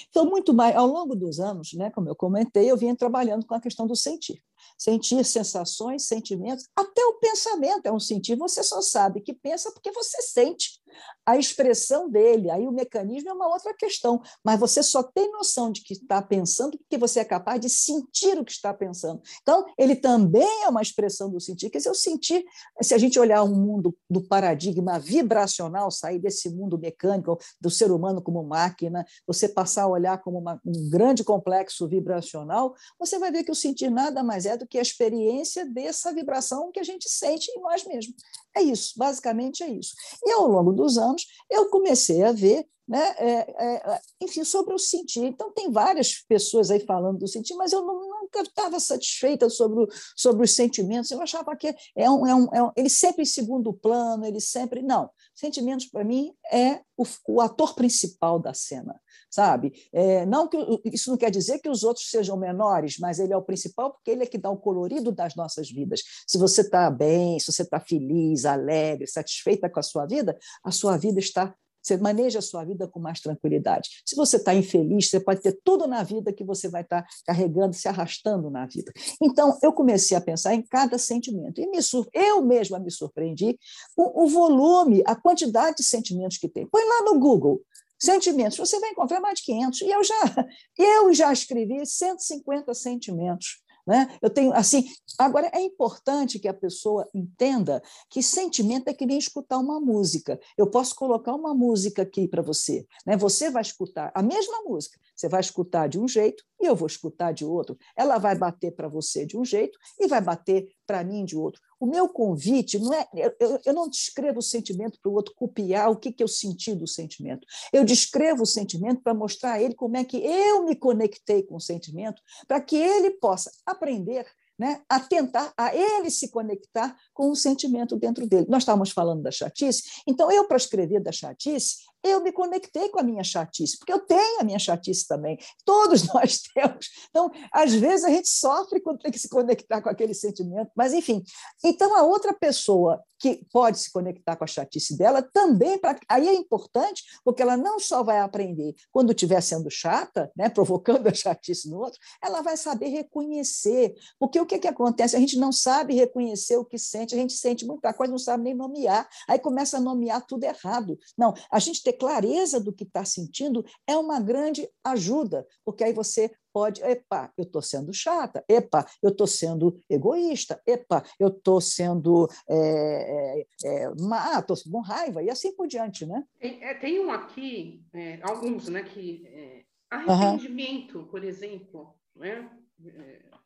Então, 0.09 0.25
muito 0.25 0.53
mais, 0.53 0.75
ao 0.75 0.85
longo 0.85 1.15
dos 1.15 1.39
anos, 1.39 1.73
né, 1.73 1.89
como 1.89 2.07
eu 2.07 2.15
comentei, 2.15 2.69
eu 2.69 2.77
vinha 2.77 2.95
trabalhando 2.95 3.45
com 3.45 3.55
a 3.55 3.59
questão 3.61 3.87
do 3.87 3.95
sentir. 3.95 4.39
Sentir 4.77 5.23
sensações, 5.25 6.05
sentimentos, 6.05 6.67
até 6.75 7.03
o 7.05 7.19
pensamento 7.19 7.85
é 7.85 7.91
um 7.91 7.99
sentir. 7.99 8.35
Você 8.35 8.63
só 8.63 8.81
sabe 8.81 9.21
que 9.21 9.33
pensa 9.33 9.71
porque 9.71 9.91
você 9.91 10.21
sente 10.21 10.79
a 11.25 11.37
expressão 11.37 12.09
dele. 12.09 12.49
Aí 12.49 12.67
o 12.67 12.71
mecanismo 12.71 13.29
é 13.29 13.33
uma 13.33 13.47
outra 13.47 13.73
questão, 13.73 14.21
mas 14.43 14.59
você 14.59 14.81
só 14.81 15.03
tem 15.03 15.31
noção 15.31 15.71
de 15.71 15.81
que 15.81 15.93
está 15.93 16.21
pensando 16.21 16.77
porque 16.77 16.97
você 16.97 17.19
é 17.19 17.25
capaz 17.25 17.59
de 17.59 17.69
sentir 17.69 18.37
o 18.39 18.45
que 18.45 18.51
está 18.51 18.73
pensando. 18.73 19.21
Então, 19.41 19.65
ele 19.77 19.95
também 19.95 20.63
é 20.63 20.69
uma 20.69 20.81
expressão 20.81 21.29
do 21.29 21.39
sentir. 21.39 21.69
Quer 21.69 21.77
dizer, 21.77 21.89
eu 21.89 21.95
sentir, 21.95 22.43
se 22.81 22.93
a 22.93 22.97
gente 22.97 23.19
olhar 23.19 23.43
um 23.43 23.55
mundo 23.55 23.95
do 24.09 24.21
paradigma 24.21 24.99
vibracional, 24.99 25.91
sair 25.91 26.19
desse 26.19 26.49
mundo 26.49 26.77
mecânico, 26.77 27.37
do 27.61 27.69
ser 27.69 27.91
humano 27.91 28.21
como 28.21 28.43
máquina, 28.43 29.05
você 29.27 29.47
passar 29.47 29.83
a 29.83 29.87
olhar 29.87 30.17
como 30.21 30.39
uma, 30.39 30.59
um 30.65 30.89
grande 30.89 31.23
complexo 31.23 31.87
vibracional, 31.87 32.73
você 32.97 33.19
vai 33.19 33.31
ver 33.31 33.43
que 33.43 33.51
o 33.51 33.55
sentir 33.55 33.89
nada 33.89 34.23
mais 34.23 34.45
é 34.45 34.48
do 34.57 34.67
que 34.67 34.77
a 34.77 34.81
experiência 34.81 35.65
dessa 35.65 36.13
vibração 36.13 36.71
que 36.71 36.79
a 36.79 36.83
gente 36.83 37.09
sente 37.09 37.49
em 37.51 37.61
nós 37.61 37.85
mesmos. 37.85 38.15
É 38.55 38.61
isso, 38.61 38.93
basicamente 38.97 39.63
é 39.63 39.69
isso. 39.69 39.93
E 40.23 40.31
ao 40.31 40.47
longo 40.47 40.71
dos 40.71 40.97
anos, 40.97 41.25
eu 41.49 41.69
comecei 41.69 42.23
a 42.23 42.31
ver, 42.31 42.67
né, 42.89 43.15
é, 43.19 43.75
é, 43.75 44.01
enfim, 44.19 44.43
sobre 44.43 44.73
o 44.73 44.79
sentir. 44.79 45.23
Então, 45.23 45.51
tem 45.51 45.71
várias 45.71 46.25
pessoas 46.27 46.71
aí 46.71 46.79
falando 46.79 47.19
do 47.19 47.27
sentir, 47.27 47.53
mas 47.53 47.71
eu 47.71 47.85
não, 47.85 47.99
nunca 47.99 48.41
estava 48.41 48.79
satisfeita 48.79 49.47
sobre, 49.47 49.83
o, 49.83 49.87
sobre 50.15 50.43
os 50.43 50.55
sentimentos. 50.55 51.11
Eu 51.11 51.21
achava 51.21 51.55
que 51.55 51.75
é 51.95 52.09
um, 52.09 52.25
é 52.25 52.33
um, 52.33 52.47
é 52.51 52.63
um, 52.63 52.71
ele 52.75 52.89
sempre 52.89 53.21
em 53.21 53.25
segundo 53.25 53.71
plano, 53.71 54.25
ele 54.25 54.41
sempre. 54.41 54.81
Não, 54.81 55.07
sentimentos, 55.35 55.85
para 55.85 56.03
mim, 56.03 56.33
é 56.51 56.81
o, 56.97 57.03
o 57.27 57.41
ator 57.41 57.75
principal 57.75 58.39
da 58.39 58.55
cena 58.55 58.99
sabe? 59.31 59.71
É, 59.93 60.25
não 60.25 60.47
que 60.47 60.57
isso 60.85 61.11
não 61.11 61.17
quer 61.17 61.29
dizer 61.29 61.59
que 61.59 61.69
os 61.69 61.83
outros 61.83 62.09
sejam 62.09 62.35
menores, 62.35 62.97
mas 62.97 63.19
ele 63.19 63.31
é 63.31 63.37
o 63.37 63.43
principal 63.43 63.91
porque 63.91 64.09
ele 64.09 64.23
é 64.23 64.25
que 64.25 64.39
dá 64.39 64.49
o 64.49 64.57
colorido 64.57 65.11
das 65.11 65.35
nossas 65.35 65.69
vidas. 65.69 66.01
Se 66.25 66.39
você 66.39 66.61
está 66.61 66.89
bem, 66.89 67.39
se 67.39 67.51
você 67.51 67.61
está 67.61 67.79
feliz, 67.79 68.43
alegre, 68.43 69.05
satisfeita 69.05 69.69
com 69.69 69.79
a 69.79 69.83
sua 69.83 70.07
vida, 70.07 70.35
a 70.63 70.71
sua 70.71 70.97
vida 70.97 71.19
está 71.19 71.55
você 71.81 71.97
maneja 71.97 72.39
a 72.39 72.41
sua 72.41 72.63
vida 72.63 72.87
com 72.87 72.99
mais 72.99 73.19
tranquilidade. 73.19 73.89
Se 74.05 74.15
você 74.15 74.37
está 74.37 74.53
infeliz, 74.53 75.09
você 75.09 75.19
pode 75.19 75.41
ter 75.41 75.57
tudo 75.63 75.87
na 75.87 76.03
vida 76.03 76.33
que 76.33 76.43
você 76.43 76.69
vai 76.69 76.81
estar 76.81 77.03
tá 77.03 77.07
carregando, 77.25 77.73
se 77.73 77.87
arrastando 77.87 78.49
na 78.49 78.65
vida. 78.65 78.91
Então, 79.21 79.57
eu 79.61 79.73
comecei 79.73 80.15
a 80.15 80.21
pensar 80.21 80.53
em 80.53 80.61
cada 80.61 80.97
sentimento. 80.97 81.59
E 81.59 81.67
me 81.67 81.79
eu 82.13 82.41
mesma 82.41 82.79
me 82.79 82.91
surpreendi 82.91 83.57
com 83.95 84.11
o 84.23 84.27
volume, 84.27 85.01
a 85.05 85.15
quantidade 85.15 85.77
de 85.77 85.83
sentimentos 85.83 86.37
que 86.37 86.49
tem. 86.49 86.67
Põe 86.67 86.83
lá 86.83 87.03
no 87.11 87.19
Google 87.19 87.61
Sentimentos, 88.01 88.57
você 88.57 88.79
vai 88.79 88.91
encontrar 88.91 89.19
mais 89.19 89.39
de 89.39 89.45
500. 89.45 89.81
E 89.81 89.89
eu 89.89 90.03
já, 90.03 90.15
eu 90.79 91.13
já 91.13 91.33
escrevi 91.33 91.85
150 91.85 92.73
sentimentos. 92.73 93.61
Né? 93.89 94.07
Eu 94.21 94.29
tenho 94.29 94.53
assim. 94.53 94.87
Agora 95.17 95.49
é 95.51 95.59
importante 95.59 96.37
que 96.37 96.47
a 96.47 96.53
pessoa 96.53 97.09
entenda 97.11 97.81
que 98.07 98.21
sentimento 98.21 98.87
é 98.87 98.93
que 98.93 99.03
nem 99.03 99.17
escutar 99.17 99.57
uma 99.57 99.81
música. 99.81 100.39
Eu 100.55 100.69
posso 100.69 100.93
colocar 100.93 101.33
uma 101.33 101.55
música 101.55 102.03
aqui 102.03 102.27
para 102.27 102.43
você, 102.43 102.85
né? 103.03 103.17
Você 103.17 103.49
vai 103.49 103.63
escutar 103.63 104.11
a 104.13 104.21
mesma 104.21 104.61
música. 104.61 104.99
Você 105.19 105.27
vai 105.27 105.41
escutar 105.41 105.89
de 105.89 105.99
um 105.99 106.07
jeito 106.07 106.45
e 106.61 106.65
eu 106.65 106.73
vou 106.73 106.87
escutar 106.87 107.33
de 107.33 107.43
outro. 107.43 107.77
Ela 107.93 108.17
vai 108.17 108.37
bater 108.37 108.71
para 108.73 108.87
você 108.87 109.25
de 109.25 109.37
um 109.37 109.43
jeito 109.43 109.77
e 109.99 110.07
vai 110.07 110.21
bater 110.21 110.69
para 110.87 111.03
mim 111.03 111.25
de 111.25 111.35
outro. 111.35 111.61
O 111.77 111.85
meu 111.85 112.07
convite 112.07 112.79
não 112.79 112.93
é. 112.93 113.05
Eu, 113.37 113.59
eu 113.65 113.73
não 113.73 113.89
descrevo 113.89 114.39
o 114.39 114.41
sentimento 114.41 114.97
para 115.01 115.11
o 115.11 115.13
outro 115.13 115.33
copiar 115.35 115.91
o 115.91 115.97
que, 115.97 116.13
que 116.13 116.23
eu 116.23 116.27
senti 116.29 116.73
do 116.73 116.87
sentimento. 116.87 117.45
Eu 117.73 117.83
descrevo 117.83 118.43
o 118.43 118.45
sentimento 118.45 119.01
para 119.01 119.13
mostrar 119.13 119.53
a 119.53 119.61
ele 119.61 119.75
como 119.75 119.97
é 119.97 120.05
que 120.05 120.25
eu 120.25 120.63
me 120.63 120.73
conectei 120.73 121.43
com 121.43 121.57
o 121.57 121.61
sentimento, 121.61 122.21
para 122.47 122.61
que 122.61 122.77
ele 122.77 123.11
possa 123.11 123.51
aprender 123.65 124.25
né, 124.57 124.81
a 124.89 125.01
tentar, 125.01 125.53
a 125.57 125.73
ele 125.75 126.09
se 126.09 126.29
conectar 126.29 126.95
com 127.13 127.29
o 127.29 127.35
sentimento 127.35 127.97
dentro 127.97 128.25
dele. 128.25 128.45
Nós 128.49 128.63
estávamos 128.63 128.91
falando 128.91 129.21
da 129.21 129.31
chatice, 129.31 129.83
então 130.05 130.29
eu, 130.29 130.45
para 130.45 130.57
escrever 130.57 131.01
da 131.01 131.13
chatice, 131.13 131.77
eu 132.03 132.21
me 132.21 132.31
conectei 132.31 132.89
com 132.89 132.99
a 132.99 133.03
minha 133.03 133.23
chatice, 133.23 133.77
porque 133.77 133.93
eu 133.93 133.99
tenho 133.99 134.41
a 134.41 134.43
minha 134.43 134.59
chatice 134.59 135.07
também. 135.07 135.37
Todos 135.65 136.07
nós 136.13 136.39
temos. 136.53 136.87
Então, 137.09 137.29
às 137.51 137.73
vezes, 137.73 138.05
a 138.05 138.09
gente 138.09 138.29
sofre 138.29 138.79
quando 138.79 138.99
tem 138.99 139.11
que 139.11 139.19
se 139.19 139.29
conectar 139.29 139.81
com 139.81 139.89
aquele 139.89 140.13
sentimento, 140.13 140.71
mas, 140.75 140.93
enfim. 140.93 141.23
Então, 141.63 141.95
a 141.95 142.03
outra 142.03 142.33
pessoa 142.33 143.03
que 143.19 143.45
pode 143.51 143.77
se 143.79 143.91
conectar 143.91 144.35
com 144.37 144.45
a 144.45 144.47
chatice 144.47 144.97
dela 144.97 145.21
também, 145.21 145.77
pra... 145.77 145.99
aí 146.07 146.27
é 146.27 146.33
importante, 146.33 147.03
porque 147.23 147.41
ela 147.41 147.57
não 147.57 147.77
só 147.77 148.01
vai 148.01 148.19
aprender 148.19 148.73
quando 148.91 149.11
estiver 149.11 149.41
sendo 149.41 149.69
chata, 149.69 150.31
né, 150.35 150.49
provocando 150.49 151.05
a 151.07 151.13
chatice 151.13 151.69
no 151.69 151.79
outro, 151.79 151.99
ela 152.23 152.41
vai 152.41 152.55
saber 152.55 152.87
reconhecer. 152.87 153.93
Porque 154.17 154.39
o 154.39 154.45
que, 154.45 154.57
que 154.57 154.67
acontece? 154.67 155.17
A 155.17 155.19
gente 155.19 155.37
não 155.37 155.51
sabe 155.51 155.93
reconhecer 155.93 156.55
o 156.55 156.63
que 156.63 156.79
sente, 156.79 157.13
a 157.13 157.17
gente 157.17 157.33
sente 157.33 157.65
muita 157.65 157.93
coisa, 157.93 158.11
não 158.11 158.17
sabe 158.17 158.43
nem 158.43 158.55
nomear, 158.55 159.07
aí 159.27 159.37
começa 159.37 159.77
a 159.77 159.81
nomear 159.81 160.25
tudo 160.25 160.45
errado. 160.45 160.97
Não, 161.17 161.33
a 161.51 161.59
gente 161.59 161.83
ter 161.89 161.93
clareza 161.93 162.59
do 162.59 162.71
que 162.73 162.83
está 162.83 163.03
sentindo 163.03 163.65
é 163.87 163.95
uma 163.97 164.19
grande 164.19 164.69
ajuda, 164.83 165.45
porque 165.65 165.83
aí 165.83 165.93
você 165.93 166.31
pode, 166.53 166.83
epa, 166.83 167.31
eu 167.37 167.43
estou 167.43 167.61
sendo 167.61 167.93
chata, 167.93 168.43
epa, 168.47 168.85
eu 169.01 169.09
estou 169.09 169.27
sendo 169.27 169.79
egoísta, 169.89 170.61
epa, 170.67 171.03
eu 171.19 171.29
estou 171.29 171.61
sendo 171.61 172.27
é, 172.49 173.45
é, 173.63 173.89
má, 173.99 174.39
estou 174.39 174.57
com 174.71 174.81
raiva, 174.81 175.23
e 175.23 175.29
assim 175.29 175.55
por 175.55 175.67
diante, 175.67 176.05
né? 176.05 176.23
Tem, 176.39 176.63
é, 176.63 176.73
tem 176.75 176.99
um 176.99 177.11
aqui, 177.11 177.83
é, 177.93 178.19
alguns, 178.23 178.67
né, 178.67 178.83
que 178.83 179.65
arrependimento, 179.89 180.99
uhum. 180.99 181.07
por 181.07 181.23
exemplo, 181.23 181.95
né? 182.15 182.49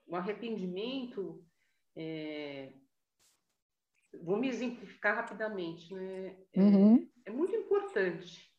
O 0.06 0.16
arrependimento 0.16 1.44
vou 4.22 4.38
me 4.38 4.48
exemplificar 4.48 5.16
rapidamente, 5.16 5.94
né? 5.94 6.36
Uhum. 6.56 7.08
É, 7.26 7.32
muito 7.32 7.56
importante. 7.56 8.52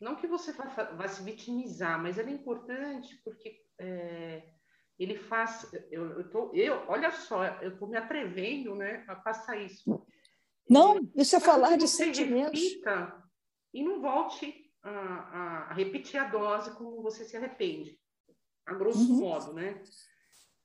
Não 0.00 0.16
que 0.16 0.26
você 0.26 0.52
vá, 0.52 0.64
vá, 0.64 1.08
se 1.08 1.22
vitimizar, 1.22 2.00
mas 2.00 2.18
ele 2.18 2.30
é 2.30 2.34
importante 2.34 3.20
porque 3.24 3.62
é, 3.78 4.52
ele 4.98 5.16
faz. 5.16 5.70
Eu, 5.90 6.18
eu, 6.18 6.30
tô, 6.30 6.52
eu, 6.54 6.84
olha 6.88 7.10
só, 7.10 7.44
eu 7.62 7.72
estou 7.72 7.88
me 7.88 7.96
atrevendo, 7.96 8.74
né, 8.74 9.04
a 9.08 9.16
passar 9.16 9.56
isso. 9.56 10.06
Não, 10.68 11.00
isso 11.16 11.34
é 11.34 11.40
falar 11.40 11.76
de 11.76 11.88
sentimentos. 11.88 12.60
e 13.72 13.82
não 13.82 14.00
volte 14.00 14.70
a, 14.82 14.90
a, 14.90 15.74
repetir 15.74 16.20
a 16.20 16.28
dose 16.28 16.70
como 16.76 17.02
você 17.02 17.24
se 17.24 17.36
arrepende, 17.36 17.98
a 18.66 18.74
grosso 18.74 19.10
uhum. 19.10 19.20
modo, 19.20 19.52
né? 19.52 19.82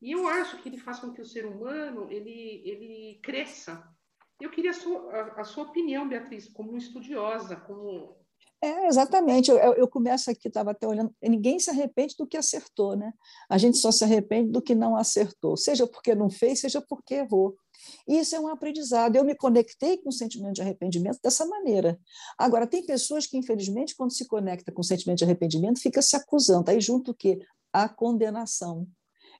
E 0.02 0.12
eu 0.12 0.28
acho 0.28 0.62
que 0.62 0.70
ele 0.70 0.78
faz 0.78 1.00
com 1.00 1.12
que 1.12 1.22
o 1.22 1.26
ser 1.26 1.46
humano 1.46 2.12
ele, 2.12 2.62
ele 2.66 3.20
cresça 3.24 3.95
eu 4.40 4.50
queria 4.50 4.72
a 4.72 4.74
sua, 4.74 5.12
a, 5.12 5.42
a 5.42 5.44
sua 5.44 5.64
opinião, 5.66 6.08
Beatriz, 6.08 6.48
como 6.50 6.78
estudiosa, 6.78 7.56
como 7.56 8.18
é, 8.64 8.88
exatamente. 8.88 9.52
Eu, 9.52 9.58
eu 9.58 9.88
começo 9.88 10.32
aqui, 10.32 10.48
estava 10.48 10.72
até 10.72 10.88
olhando. 10.88 11.14
Ninguém 11.22 11.60
se 11.60 11.70
arrepende 11.70 12.16
do 12.18 12.26
que 12.26 12.36
acertou, 12.36 12.96
né? 12.96 13.14
A 13.50 13.58
gente 13.58 13.78
só 13.78 13.92
se 13.92 14.04
arrepende 14.04 14.50
do 14.50 14.62
que 14.62 14.74
não 14.74 14.96
acertou, 14.96 15.56
seja 15.56 15.86
porque 15.86 16.16
não 16.16 16.30
fez, 16.30 16.62
seja 16.62 16.82
porque 16.82 17.16
errou. 17.16 17.56
Isso 18.08 18.36
é 18.36 18.40
um 18.40 18.48
aprendizado. 18.48 19.16
Eu 19.16 19.24
me 19.24 19.36
conectei 19.36 19.98
com 19.98 20.10
o 20.10 20.12
sentimento 20.12 20.56
de 20.56 20.62
arrependimento 20.62 21.20
dessa 21.22 21.46
maneira. 21.46 22.00
Agora, 22.40 22.66
tem 22.66 22.84
pessoas 22.84 23.28
que, 23.28 23.38
infelizmente, 23.38 23.96
quando 23.96 24.14
se 24.14 24.26
conecta 24.26 24.72
com 24.72 24.82
o 24.82 24.84
sentimento 24.84 25.20
de 25.20 25.26
arrependimento, 25.26 25.80
fica 25.80 26.02
se 26.02 26.16
acusando. 26.16 26.72
Aí 26.72 26.82
junto 26.82 27.12
o 27.12 27.16
quê? 27.16 27.40
A 27.72 27.88
condenação. 27.88 28.88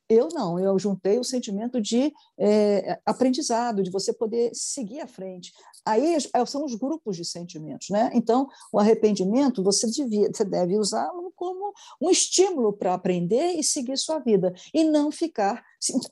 Eu 0.08 0.30
não, 0.34 0.60
eu 0.60 0.78
juntei 0.78 1.18
o 1.18 1.24
sentimento 1.24 1.82
de 1.82 2.14
é, 2.38 3.00
aprendizado, 3.06 3.82
de 3.82 3.90
você 3.90 4.14
poder 4.14 4.52
seguir 4.54 5.02
à 5.02 5.08
frente. 5.08 5.52
Aí 5.84 6.16
é, 6.16 6.46
são 6.46 6.64
os 6.64 6.76
grupos 6.76 7.18
de 7.18 7.26
sentimentos, 7.26 7.90
né? 7.90 8.12
Então, 8.14 8.48
o 8.72 8.80
arrependimento 8.80 9.64
você, 9.64 9.90
devia, 9.90 10.30
você 10.32 10.46
deve 10.46 10.78
usá-lo 10.78 11.34
como 11.36 11.74
um 12.02 12.10
estímulo 12.10 12.74
para 12.74 12.94
aprender 12.94 13.54
e 13.54 13.64
seguir 13.64 13.98
sua 13.98 14.20
vida, 14.20 14.54
e 14.74 14.84
não 14.84 15.12
ficar. 15.12 15.64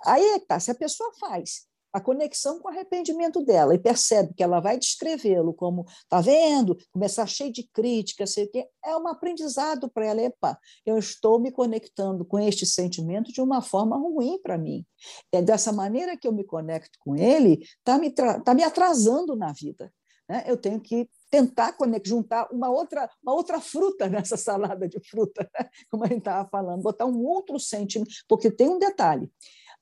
Aí 0.06 0.24
é 0.24 0.40
tá, 0.40 0.60
se 0.60 0.72
a 0.72 0.76
pessoa 0.76 1.12
faz 1.20 1.68
a 1.94 2.02
conexão 2.02 2.60
com 2.60 2.68
o 2.68 2.72
arrependimento 2.72 3.46
dela 3.46 3.76
e 3.76 3.80
percebe 3.80 4.34
que 4.34 4.44
ela 4.44 4.60
vai 4.60 4.78
descrevê-lo 4.80 5.54
como, 5.54 5.86
tá 6.10 6.20
vendo, 6.20 6.76
começar 6.92 7.28
cheio 7.28 7.54
de 7.54 7.70
críticas, 7.72 8.34
sei 8.34 8.46
o 8.46 8.52
quê, 8.52 8.68
é 8.84 8.98
um 8.98 9.08
aprendizado 9.08 9.90
para 9.90 10.08
ela. 10.08 10.22
Epa, 10.22 10.58
eu 10.86 10.98
estou 10.98 11.40
me 11.40 11.52
conectando 11.52 12.26
com 12.26 12.40
este 12.40 12.66
sentimento 12.66 13.32
de 13.32 13.42
uma 13.42 13.62
forma 13.62 13.96
ruim 13.96 14.40
para 14.42 14.58
mim. 14.58 14.84
É 15.32 15.42
dessa 15.42 15.72
maneira 15.72 16.18
que 16.18 16.28
eu 16.28 16.34
me 16.34 16.44
conecto 16.44 16.98
com 17.00 17.16
ele, 17.16 17.60
está 17.78 18.00
me, 18.00 18.10
tá 18.12 18.54
me 18.56 18.64
atrasando 18.64 19.36
na 19.36 19.54
vida. 19.54 19.94
Né? 20.28 20.44
Eu 20.48 20.58
tenho 20.58 20.80
que 20.80 21.08
tentar 21.30 21.76
juntar 22.04 22.48
uma 22.52 22.70
outra, 22.70 23.10
uma 23.22 23.34
outra 23.34 23.60
fruta 23.60 24.08
nessa 24.10 24.38
salada 24.38 24.88
de 24.88 25.00
fruta, 25.08 25.48
né? 25.60 25.70
como 25.92 26.04
a 26.04 26.08
gente 26.08 26.20
estava 26.20 26.48
falando, 26.50 26.82
botar 26.82 27.06
um 27.06 27.24
outro 27.24 27.60
sentimento, 27.60 28.10
porque 28.28 28.50
tem 28.50 28.70
um 28.70 28.80
detalhe. 28.80 29.30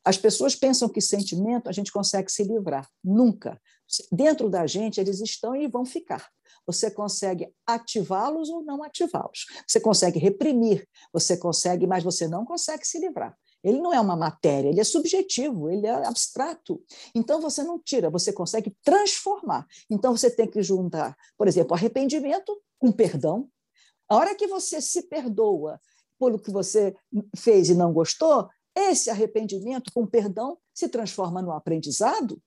As 0.03 0.17
pessoas 0.17 0.55
pensam 0.55 0.89
que 0.89 0.99
sentimento 0.99 1.69
a 1.69 1.71
gente 1.71 1.91
consegue 1.91 2.31
se 2.31 2.43
livrar. 2.43 2.89
Nunca. 3.03 3.61
Dentro 4.11 4.49
da 4.49 4.65
gente, 4.65 4.99
eles 4.99 5.21
estão 5.21 5.55
e 5.55 5.67
vão 5.67 5.85
ficar. 5.85 6.27
Você 6.65 6.89
consegue 6.89 7.51
ativá-los 7.65 8.49
ou 8.49 8.63
não 8.63 8.83
ativá-los. 8.83 9.45
Você 9.67 9.79
consegue 9.79 10.19
reprimir, 10.19 10.87
você 11.11 11.37
consegue, 11.37 11.85
mas 11.85 12.03
você 12.03 12.27
não 12.27 12.45
consegue 12.45 12.85
se 12.85 12.99
livrar. 12.99 13.37
Ele 13.63 13.79
não 13.79 13.93
é 13.93 13.99
uma 13.99 14.15
matéria, 14.15 14.69
ele 14.69 14.79
é 14.79 14.83
subjetivo, 14.83 15.69
ele 15.69 15.85
é 15.85 16.07
abstrato. 16.07 16.83
Então 17.13 17.39
você 17.39 17.63
não 17.63 17.79
tira, 17.79 18.09
você 18.09 18.33
consegue 18.33 18.75
transformar. 18.83 19.67
Então 19.89 20.15
você 20.15 20.31
tem 20.31 20.47
que 20.47 20.63
juntar, 20.63 21.15
por 21.37 21.47
exemplo, 21.47 21.75
arrependimento 21.75 22.59
com 22.79 22.91
perdão. 22.91 23.47
A 24.09 24.15
hora 24.15 24.35
que 24.35 24.47
você 24.47 24.81
se 24.81 25.03
perdoa 25.03 25.79
pelo 26.19 26.39
que 26.39 26.51
você 26.51 26.95
fez 27.35 27.69
e 27.69 27.75
não 27.75 27.93
gostou, 27.93 28.49
esse 28.75 29.09
arrependimento, 29.09 29.91
com 29.93 30.05
perdão, 30.05 30.57
se 30.73 30.87
transforma 30.87 31.41
no 31.41 31.51
aprendizado 31.51 32.41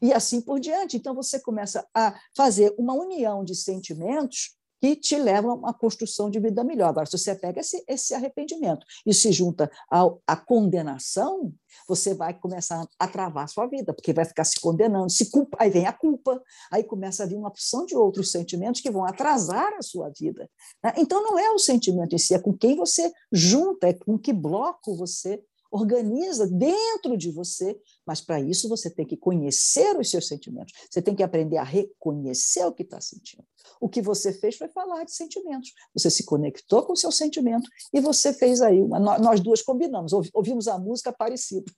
e 0.00 0.12
assim 0.12 0.40
por 0.40 0.60
diante. 0.60 0.96
Então, 0.96 1.14
você 1.14 1.40
começa 1.40 1.86
a 1.94 2.18
fazer 2.36 2.74
uma 2.78 2.94
união 2.94 3.44
de 3.44 3.54
sentimentos 3.54 4.56
que 4.80 4.96
te 4.96 5.16
levam 5.16 5.50
a 5.50 5.54
uma 5.54 5.74
construção 5.74 6.30
de 6.30 6.40
vida 6.40 6.64
melhor. 6.64 6.88
Agora, 6.88 7.04
se 7.04 7.16
você 7.16 7.34
pega 7.34 7.60
esse, 7.60 7.84
esse 7.86 8.14
arrependimento 8.14 8.86
e 9.04 9.12
se 9.12 9.30
junta 9.30 9.70
ao, 9.90 10.22
à 10.26 10.34
condenação, 10.34 11.52
você 11.86 12.14
vai 12.14 12.32
começar 12.32 12.86
a 12.98 13.06
travar 13.06 13.44
a 13.44 13.48
sua 13.48 13.66
vida, 13.66 13.92
porque 13.92 14.12
vai 14.12 14.24
ficar 14.24 14.44
se 14.44 14.58
condenando, 14.58 15.10
se 15.10 15.30
culpa, 15.30 15.58
aí 15.60 15.68
vem 15.68 15.86
a 15.86 15.92
culpa, 15.92 16.42
aí 16.72 16.82
começa 16.82 17.22
a 17.22 17.26
vir 17.26 17.36
uma 17.36 17.48
opção 17.48 17.84
de 17.84 17.94
outros 17.94 18.30
sentimentos 18.30 18.80
que 18.80 18.90
vão 18.90 19.04
atrasar 19.04 19.70
a 19.74 19.82
sua 19.82 20.10
vida. 20.18 20.48
Né? 20.82 20.94
Então, 20.96 21.22
não 21.22 21.38
é 21.38 21.50
o 21.50 21.58
sentimento 21.58 22.14
em 22.14 22.18
si, 22.18 22.34
é 22.34 22.38
com 22.38 22.56
quem 22.56 22.74
você 22.74 23.12
junta, 23.30 23.88
é 23.88 23.92
com 23.92 24.18
que 24.18 24.32
bloco 24.32 24.96
você 24.96 25.42
organiza 25.70 26.46
dentro 26.46 27.16
de 27.16 27.30
você, 27.30 27.78
mas 28.06 28.20
para 28.20 28.40
isso 28.40 28.68
você 28.68 28.90
tem 28.90 29.06
que 29.06 29.16
conhecer 29.16 29.96
os 29.98 30.10
seus 30.10 30.26
sentimentos, 30.26 30.72
você 30.90 31.00
tem 31.00 31.14
que 31.14 31.22
aprender 31.22 31.58
a 31.58 31.62
reconhecer 31.62 32.64
o 32.64 32.72
que 32.72 32.82
está 32.82 33.00
sentindo. 33.00 33.44
O 33.80 33.88
que 33.88 34.02
você 34.02 34.32
fez 34.32 34.56
foi 34.56 34.68
falar 34.68 35.04
de 35.04 35.12
sentimentos. 35.12 35.72
Você 35.94 36.10
se 36.10 36.24
conectou 36.24 36.82
com 36.84 36.92
o 36.92 36.96
seu 36.96 37.12
sentimento 37.12 37.68
e 37.92 38.00
você 38.00 38.32
fez 38.32 38.60
aí, 38.60 38.80
uma, 38.80 38.98
nós 39.18 39.40
duas 39.40 39.62
combinamos, 39.62 40.12
ouvimos 40.32 40.68
a 40.68 40.78
música 40.78 41.12
parecida. 41.12 41.70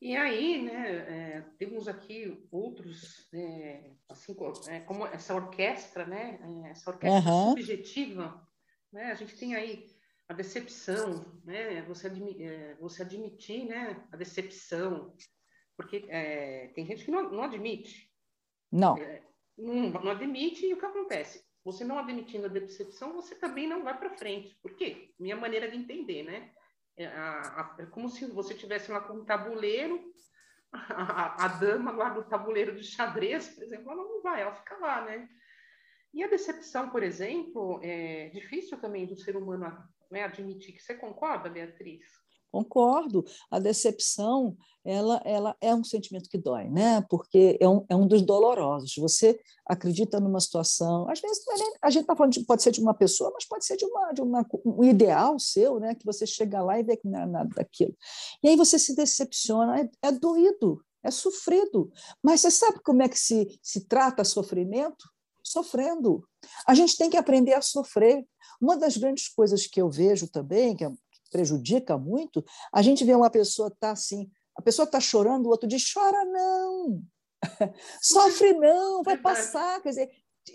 E 0.00 0.16
aí, 0.16 0.62
né, 0.62 0.96
é, 0.96 1.40
temos 1.56 1.86
aqui 1.86 2.44
outros, 2.50 3.28
é, 3.32 3.92
assim, 4.08 4.34
é, 4.66 4.80
como 4.80 5.06
essa 5.06 5.32
orquestra, 5.32 6.04
né, 6.04 6.40
é, 6.42 6.70
essa 6.70 6.90
orquestra 6.90 7.30
uhum. 7.30 7.50
subjetiva, 7.50 8.44
né, 8.92 9.12
a 9.12 9.14
gente 9.14 9.36
tem 9.36 9.54
aí 9.54 9.86
a 10.28 10.34
decepção, 10.34 11.40
né? 11.44 11.82
Você, 11.82 12.06
admi 12.06 12.42
é, 12.42 12.74
você 12.76 13.02
admitir, 13.02 13.66
né? 13.66 14.06
A 14.12 14.16
decepção, 14.16 15.14
porque 15.76 16.04
é, 16.08 16.68
tem 16.74 16.86
gente 16.86 17.04
que 17.04 17.10
não, 17.10 17.30
não 17.30 17.42
admite. 17.42 18.10
Não. 18.70 18.96
É, 18.96 19.22
não. 19.56 19.90
Não 19.90 20.10
admite 20.10 20.66
e 20.66 20.74
o 20.74 20.78
que 20.78 20.86
acontece? 20.86 21.44
você 21.64 21.84
não 21.84 21.98
admitindo 21.98 22.46
a 22.46 22.48
decepção, 22.48 23.12
você 23.12 23.34
também 23.34 23.68
não 23.68 23.84
vai 23.84 23.96
para 23.96 24.16
frente. 24.16 24.56
Por 24.60 24.74
quê? 24.74 25.14
Minha 25.18 25.36
maneira 25.36 25.70
de 25.70 25.76
entender, 25.76 26.24
né? 26.24 26.50
É, 26.96 27.06
a, 27.06 27.40
a, 27.40 27.76
é 27.80 27.86
como 27.86 28.08
se 28.08 28.26
você 28.26 28.54
tivesse 28.54 28.90
lá 28.90 29.00
com 29.00 29.14
um 29.14 29.24
tabuleiro, 29.24 30.02
a, 30.72 31.44
a, 31.44 31.48
dama 31.48 31.92
lá 31.92 32.10
do 32.10 32.24
tabuleiro 32.24 32.74
de 32.74 32.84
xadrez, 32.84 33.48
por 33.48 33.62
exemplo, 33.62 33.92
ela 33.92 34.02
não 34.02 34.22
vai, 34.22 34.42
ela 34.42 34.54
fica 34.54 34.76
lá, 34.78 35.04
né? 35.04 35.28
E 36.12 36.22
a 36.22 36.28
decepção, 36.28 36.90
por 36.90 37.02
exemplo, 37.02 37.80
é 37.82 38.28
difícil 38.30 38.78
também 38.80 39.06
do 39.06 39.16
ser 39.16 39.36
humano 39.36 39.64
né, 40.12 40.22
admitir 40.22 40.74
que 40.74 40.82
você 40.82 40.94
concorda, 40.94 41.48
Beatriz? 41.48 42.04
Concordo. 42.52 43.24
A 43.50 43.58
decepção, 43.58 44.54
ela, 44.84 45.22
ela 45.24 45.56
é 45.58 45.74
um 45.74 45.82
sentimento 45.82 46.28
que 46.28 46.36
dói, 46.36 46.68
né? 46.68 47.00
Porque 47.08 47.56
é 47.58 47.66
um, 47.66 47.86
é 47.88 47.96
um 47.96 48.06
dos 48.06 48.20
dolorosos. 48.20 48.94
Você 48.98 49.40
acredita 49.66 50.20
numa 50.20 50.38
situação, 50.38 51.08
às 51.08 51.18
vezes 51.18 51.42
é 51.48 51.78
a 51.80 51.88
gente 51.88 52.02
está 52.02 52.14
falando 52.14 52.34
de, 52.34 52.44
pode 52.44 52.62
ser 52.62 52.70
de 52.70 52.80
uma 52.82 52.92
pessoa, 52.92 53.30
mas 53.32 53.46
pode 53.46 53.64
ser 53.64 53.78
de 53.78 53.86
uma 53.86 54.12
de 54.12 54.20
uma 54.20 54.46
um 54.66 54.84
ideal 54.84 55.38
seu, 55.38 55.80
né? 55.80 55.94
Que 55.94 56.04
você 56.04 56.26
chega 56.26 56.62
lá 56.62 56.78
e 56.78 56.82
vê 56.82 56.94
que 56.94 57.08
não 57.08 57.20
é 57.20 57.26
nada 57.26 57.48
daquilo. 57.56 57.96
E 58.42 58.48
aí 58.50 58.56
você 58.56 58.78
se 58.78 58.94
decepciona, 58.94 59.80
é, 59.80 60.08
é 60.08 60.12
doído, 60.12 60.84
é 61.02 61.10
sofrido. 61.10 61.90
Mas 62.22 62.42
você 62.42 62.50
sabe 62.50 62.80
como 62.82 63.02
é 63.02 63.08
que 63.08 63.18
se, 63.18 63.58
se 63.62 63.88
trata 63.88 64.24
sofrimento? 64.24 65.06
Sofrendo. 65.42 66.26
A 66.66 66.74
gente 66.74 66.96
tem 66.96 67.10
que 67.10 67.16
aprender 67.16 67.54
a 67.54 67.62
sofrer. 67.62 68.24
Uma 68.60 68.76
das 68.76 68.96
grandes 68.96 69.28
coisas 69.28 69.66
que 69.66 69.80
eu 69.80 69.90
vejo 69.90 70.28
também, 70.28 70.76
que 70.76 70.84
é 70.84 70.90
prejudica 71.30 71.96
muito, 71.96 72.44
a 72.72 72.82
gente 72.82 73.04
vê 73.04 73.14
uma 73.14 73.30
pessoa 73.30 73.74
tá 73.80 73.92
assim, 73.92 74.30
a 74.54 74.60
pessoa 74.60 74.84
está 74.84 75.00
chorando, 75.00 75.46
o 75.46 75.48
outro 75.48 75.66
diz: 75.66 75.90
chora 75.92 76.24
não, 76.26 77.02
sofre 78.00 78.52
não, 78.52 79.02
vai 79.02 79.16
passar. 79.16 79.80
Quer 79.80 79.88
dizer, 79.88 80.10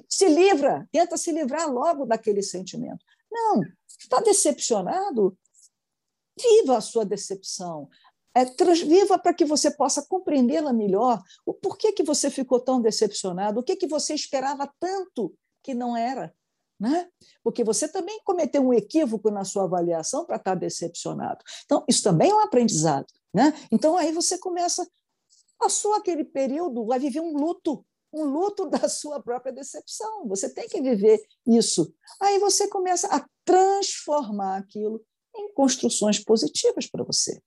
se 0.08 0.28
livra, 0.28 0.88
tenta 0.92 1.18
se 1.18 1.32
livrar 1.32 1.72
logo 1.72 2.06
daquele 2.06 2.44
sentimento. 2.44 3.04
Não, 3.30 3.62
está 4.00 4.20
decepcionado? 4.20 5.38
Viva 6.40 6.78
a 6.78 6.82
sua 6.82 7.04
decepção. 7.04 7.90
É, 8.38 8.46
viva 8.86 9.18
para 9.18 9.34
que 9.34 9.44
você 9.44 9.72
possa 9.72 10.06
compreendê-la 10.06 10.72
melhor. 10.72 11.24
O 11.44 11.56
porquê 11.56 11.92
que 11.92 12.04
você 12.04 12.30
ficou 12.30 12.60
tão 12.60 12.80
decepcionado? 12.80 13.60
O 13.60 13.64
que, 13.64 13.76
que 13.76 13.88
você 13.88 14.14
esperava 14.14 14.72
tanto 14.80 15.34
que 15.64 15.74
não 15.74 15.98
era? 15.98 16.32
Né? 16.80 17.10
Porque 17.44 17.64
você 17.64 17.88
também 17.88 18.22
cometeu 18.24 18.62
um 18.62 18.72
equívoco 18.72 19.32
na 19.32 19.44
sua 19.44 19.64
avaliação 19.64 20.24
para 20.24 20.36
estar 20.36 20.54
decepcionado. 20.54 21.44
Então, 21.66 21.84
isso 21.88 22.04
também 22.04 22.30
é 22.30 22.36
um 22.36 22.42
aprendizado. 22.42 23.08
Né? 23.34 23.52
Então, 23.72 23.98
aí 23.98 24.12
você 24.12 24.38
começa, 24.38 24.88
passou 25.58 25.96
aquele 25.96 26.24
período 26.24 26.94
a 26.94 27.00
viver 27.00 27.22
um 27.22 27.36
luto, 27.36 27.84
um 28.14 28.24
luto 28.24 28.68
da 28.70 28.88
sua 28.88 29.20
própria 29.20 29.52
decepção. 29.52 30.28
Você 30.28 30.48
tem 30.54 30.68
que 30.70 30.80
viver 30.80 31.20
isso. 31.48 31.92
Aí 32.22 32.38
você 32.38 32.68
começa 32.68 33.08
a 33.08 33.28
transformar 33.44 34.58
aquilo 34.58 35.04
em 35.36 35.52
construções 35.54 36.20
positivas 36.20 36.86
para 36.86 37.04
você. 37.04 37.42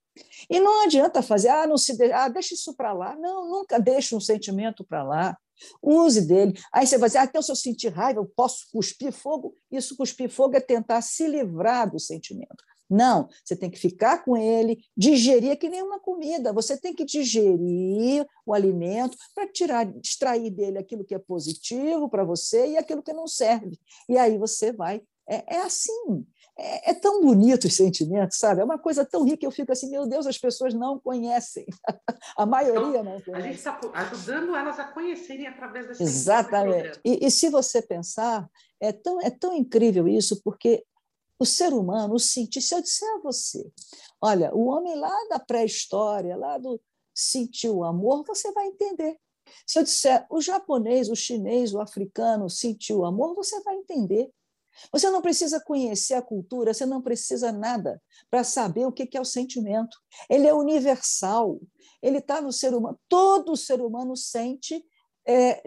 E 0.48 0.60
não 0.60 0.84
adianta 0.84 1.22
fazer, 1.22 1.48
ah, 1.48 1.66
não 1.66 1.78
se 1.78 1.96
de... 1.96 2.12
ah, 2.12 2.28
deixa 2.28 2.54
isso 2.54 2.74
para 2.74 2.92
lá. 2.92 3.16
Não, 3.16 3.48
nunca 3.48 3.78
deixe 3.78 4.14
um 4.14 4.20
sentimento 4.20 4.84
para 4.84 5.02
lá. 5.02 5.36
Use 5.82 6.26
dele. 6.26 6.58
Aí 6.72 6.86
você 6.86 6.96
vai 6.98 7.08
dizer, 7.08 7.18
ah, 7.18 7.24
então 7.24 7.42
se 7.42 7.52
eu 7.52 7.56
sentir 7.56 7.88
raiva, 7.88 8.20
eu 8.20 8.26
posso 8.26 8.66
cuspir 8.72 9.12
fogo. 9.12 9.54
Isso, 9.70 9.96
cuspir 9.96 10.30
fogo, 10.30 10.56
é 10.56 10.60
tentar 10.60 11.02
se 11.02 11.26
livrar 11.26 11.90
do 11.90 11.98
sentimento. 11.98 12.64
Não, 12.90 13.28
você 13.44 13.54
tem 13.54 13.70
que 13.70 13.78
ficar 13.78 14.24
com 14.24 14.36
ele, 14.36 14.82
digerir, 14.96 15.52
é 15.52 15.56
que 15.56 15.68
nem 15.68 15.80
uma 15.80 16.00
comida. 16.00 16.52
Você 16.52 16.76
tem 16.76 16.92
que 16.92 17.04
digerir 17.04 18.26
o 18.44 18.52
alimento 18.52 19.16
para 19.32 19.46
tirar, 19.46 19.88
extrair 20.02 20.50
dele 20.50 20.78
aquilo 20.78 21.04
que 21.04 21.14
é 21.14 21.18
positivo 21.18 22.08
para 22.08 22.24
você 22.24 22.70
e 22.70 22.76
aquilo 22.76 23.02
que 23.02 23.12
não 23.12 23.28
serve. 23.28 23.78
E 24.08 24.18
aí 24.18 24.36
você 24.36 24.72
vai. 24.72 25.00
É, 25.28 25.54
é 25.54 25.60
assim. 25.60 26.26
É, 26.62 26.90
é, 26.90 26.94
tão 26.94 27.22
bonito 27.22 27.64
os 27.64 27.74
sentimentos, 27.74 28.36
sabe? 28.36 28.60
É 28.60 28.64
uma 28.64 28.78
coisa 28.78 29.02
tão 29.02 29.24
rica, 29.24 29.46
eu 29.46 29.50
fico 29.50 29.72
assim, 29.72 29.88
meu 29.88 30.06
Deus, 30.06 30.26
as 30.26 30.36
pessoas 30.36 30.74
não 30.74 30.98
conhecem. 30.98 31.64
a 32.36 32.44
maioria 32.44 33.00
então, 33.00 33.04
não 33.04 33.20
conhece. 33.22 33.32
A 33.32 33.40
gente 33.40 33.56
está 33.56 33.80
ajudando 33.94 34.54
elas 34.54 34.78
a 34.78 34.84
conhecerem 34.84 35.46
através 35.46 35.88
desse 35.88 36.02
Exatamente. 36.02 37.00
E, 37.02 37.26
e, 37.26 37.30
se 37.30 37.48
você 37.48 37.80
pensar, 37.80 38.46
é 38.78 38.92
tão, 38.92 39.22
é 39.22 39.30
tão 39.30 39.56
incrível 39.56 40.06
isso, 40.06 40.42
porque 40.42 40.84
o 41.38 41.46
ser 41.46 41.72
humano, 41.72 42.14
o 42.14 42.20
sentir, 42.20 42.60
se 42.60 42.74
eu 42.74 42.82
disser 42.82 43.08
a 43.16 43.20
você, 43.20 43.66
olha, 44.20 44.54
o 44.54 44.66
homem 44.66 44.94
lá 44.96 45.16
da 45.30 45.38
pré-história, 45.38 46.36
lá 46.36 46.58
do 46.58 46.78
sentiu 47.14 47.78
o 47.78 47.84
amor, 47.84 48.22
você 48.26 48.52
vai 48.52 48.66
entender. 48.66 49.16
Se 49.66 49.78
eu 49.78 49.82
disser 49.82 50.26
o 50.28 50.42
japonês, 50.42 51.08
o 51.08 51.16
chinês, 51.16 51.72
o 51.72 51.80
africano 51.80 52.50
sentiu 52.50 52.98
o 52.98 53.04
amor, 53.06 53.34
você 53.34 53.58
vai 53.62 53.76
entender. 53.76 54.30
Você 54.92 55.10
não 55.10 55.20
precisa 55.20 55.60
conhecer 55.60 56.14
a 56.14 56.22
cultura, 56.22 56.72
você 56.72 56.86
não 56.86 57.02
precisa 57.02 57.52
nada 57.52 58.00
para 58.30 58.44
saber 58.44 58.86
o 58.86 58.92
que 58.92 59.16
é 59.16 59.20
o 59.20 59.24
sentimento. 59.24 59.96
Ele 60.28 60.46
é 60.46 60.54
universal, 60.54 61.60
ele 62.02 62.18
está 62.18 62.40
no 62.40 62.52
ser 62.52 62.74
humano. 62.74 62.98
Todo 63.08 63.56
ser 63.56 63.80
humano 63.80 64.16
sente, 64.16 64.84
é, 65.26 65.50
é, 65.50 65.62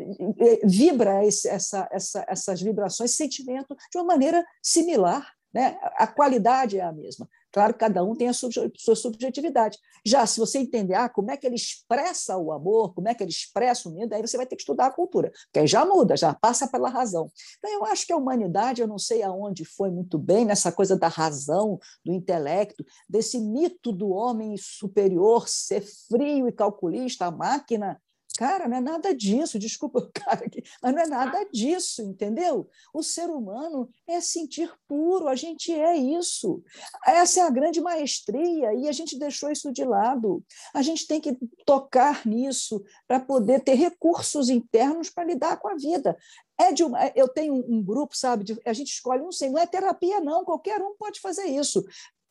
vibra 0.66 1.26
esse, 1.26 1.48
essa, 1.48 1.88
essa, 1.92 2.26
essas 2.28 2.62
vibrações, 2.62 3.16
sentimento, 3.16 3.76
de 3.92 3.98
uma 3.98 4.06
maneira 4.06 4.44
similar. 4.62 5.32
Né? 5.54 5.78
A 5.98 6.08
qualidade 6.08 6.80
é 6.80 6.82
a 6.82 6.92
mesma. 6.92 7.30
Claro 7.54 7.76
cada 7.76 8.04
um 8.04 8.16
tem 8.16 8.28
a 8.28 8.34
sua 8.34 8.96
subjetividade. 8.96 9.78
Já 10.04 10.26
se 10.26 10.39
você 10.39 10.58
entender 10.58 10.96
ah, 10.96 11.08
como 11.08 11.30
é 11.30 11.38
que 11.38 11.46
ele 11.46 11.56
expressa 11.56 12.36
o 12.36 12.52
amor, 12.52 12.96
como 12.96 13.08
é 13.08 13.13
que 13.13 13.24
ele 13.24 13.30
expressa 13.30 13.88
o 13.88 13.94
medo, 13.94 14.13
aí 14.13 14.22
você 14.22 14.36
vai 14.36 14.48
ter 14.48 14.56
que 14.56 14.63
estudar 14.63 14.88
a 14.88 14.92
cultura, 14.92 15.32
porque 15.46 15.60
aí 15.60 15.68
já 15.68 15.86
muda, 15.86 16.18
já 16.18 16.34
passa 16.34 16.68
pela 16.68 16.89
razão. 16.89 17.32
Então, 17.60 17.72
eu 17.72 17.86
acho 17.86 18.08
que 18.08 18.12
a 18.12 18.18
humanidade, 18.18 18.82
eu 18.82 18.88
não 18.88 18.98
sei 18.98 19.22
aonde 19.22 19.63
foi 19.63 19.92
muito 19.92 20.18
bem 20.18 20.46
nessa 20.46 20.72
coisa 20.72 20.98
da 20.98 21.08
razão, 21.08 21.80
do 22.04 22.12
intelecto, 22.12 22.84
desse 23.08 23.39
mito 23.39 23.92
do 23.92 24.10
homem 24.10 24.56
superior 24.58 25.48
ser 25.48 25.82
frio 26.10 26.48
e 26.48 26.52
calculista, 26.52 27.28
a 27.28 27.32
máquina 27.32 28.02
Cara, 28.36 28.67
não 28.67 28.78
é 28.78 28.82
nada 28.82 29.13
disso, 29.13 29.60
desculpa 29.60 30.00
o 30.00 30.10
cara 30.12 30.46
aqui, 30.46 30.63
mas 30.82 30.93
não 30.93 31.02
é 31.02 31.06
nada 31.06 31.46
disso, 31.52 32.02
entendeu? 32.02 32.67
O 32.91 33.04
ser 33.04 33.30
humano 33.30 33.88
é 34.08 34.19
sentir 34.19 34.74
puro, 34.88 35.28
a 35.28 35.36
gente 35.36 35.72
é 35.72 35.96
isso. 35.96 36.63
Essa 37.06 37.41
é 37.41 37.43
a 37.43 37.52
grande 37.52 37.80
maestria 37.80 38.74
e 38.74 38.88
a 38.88 38.91
gente 38.91 39.19
deixou 39.19 39.52
isso 39.52 39.72
de 39.72 39.86
lado. 39.86 40.43
A 40.74 40.82
gente 40.82 41.06
tem 41.06 41.22
que 41.22 41.38
tocar 41.63 42.26
nisso 42.26 42.84
para 43.08 43.19
poder 43.19 43.63
ter 43.63 43.76
recursos 43.76 44.50
internos 44.50 45.12
para 45.12 45.26
lidar 45.26 45.58
com 45.58 45.67
a 45.67 45.76
vida. 45.76 46.17
É 46.60 46.72
de 46.72 46.84
uma, 46.84 47.12
eu 47.15 47.28
tenho 47.28 47.54
um 47.54 47.84
grupo, 47.84 48.15
sabe? 48.15 48.43
De, 48.43 48.60
a 48.65 48.74
gente 48.74 48.91
escolhe 48.91 49.22
um, 49.22 49.30
não 49.52 49.60
é 49.60 49.65
terapia, 49.65 50.19
não, 50.19 50.46
qualquer 50.46 50.82
um 50.82 50.96
pode 50.98 51.19
fazer 51.19 51.46
isso 51.46 51.84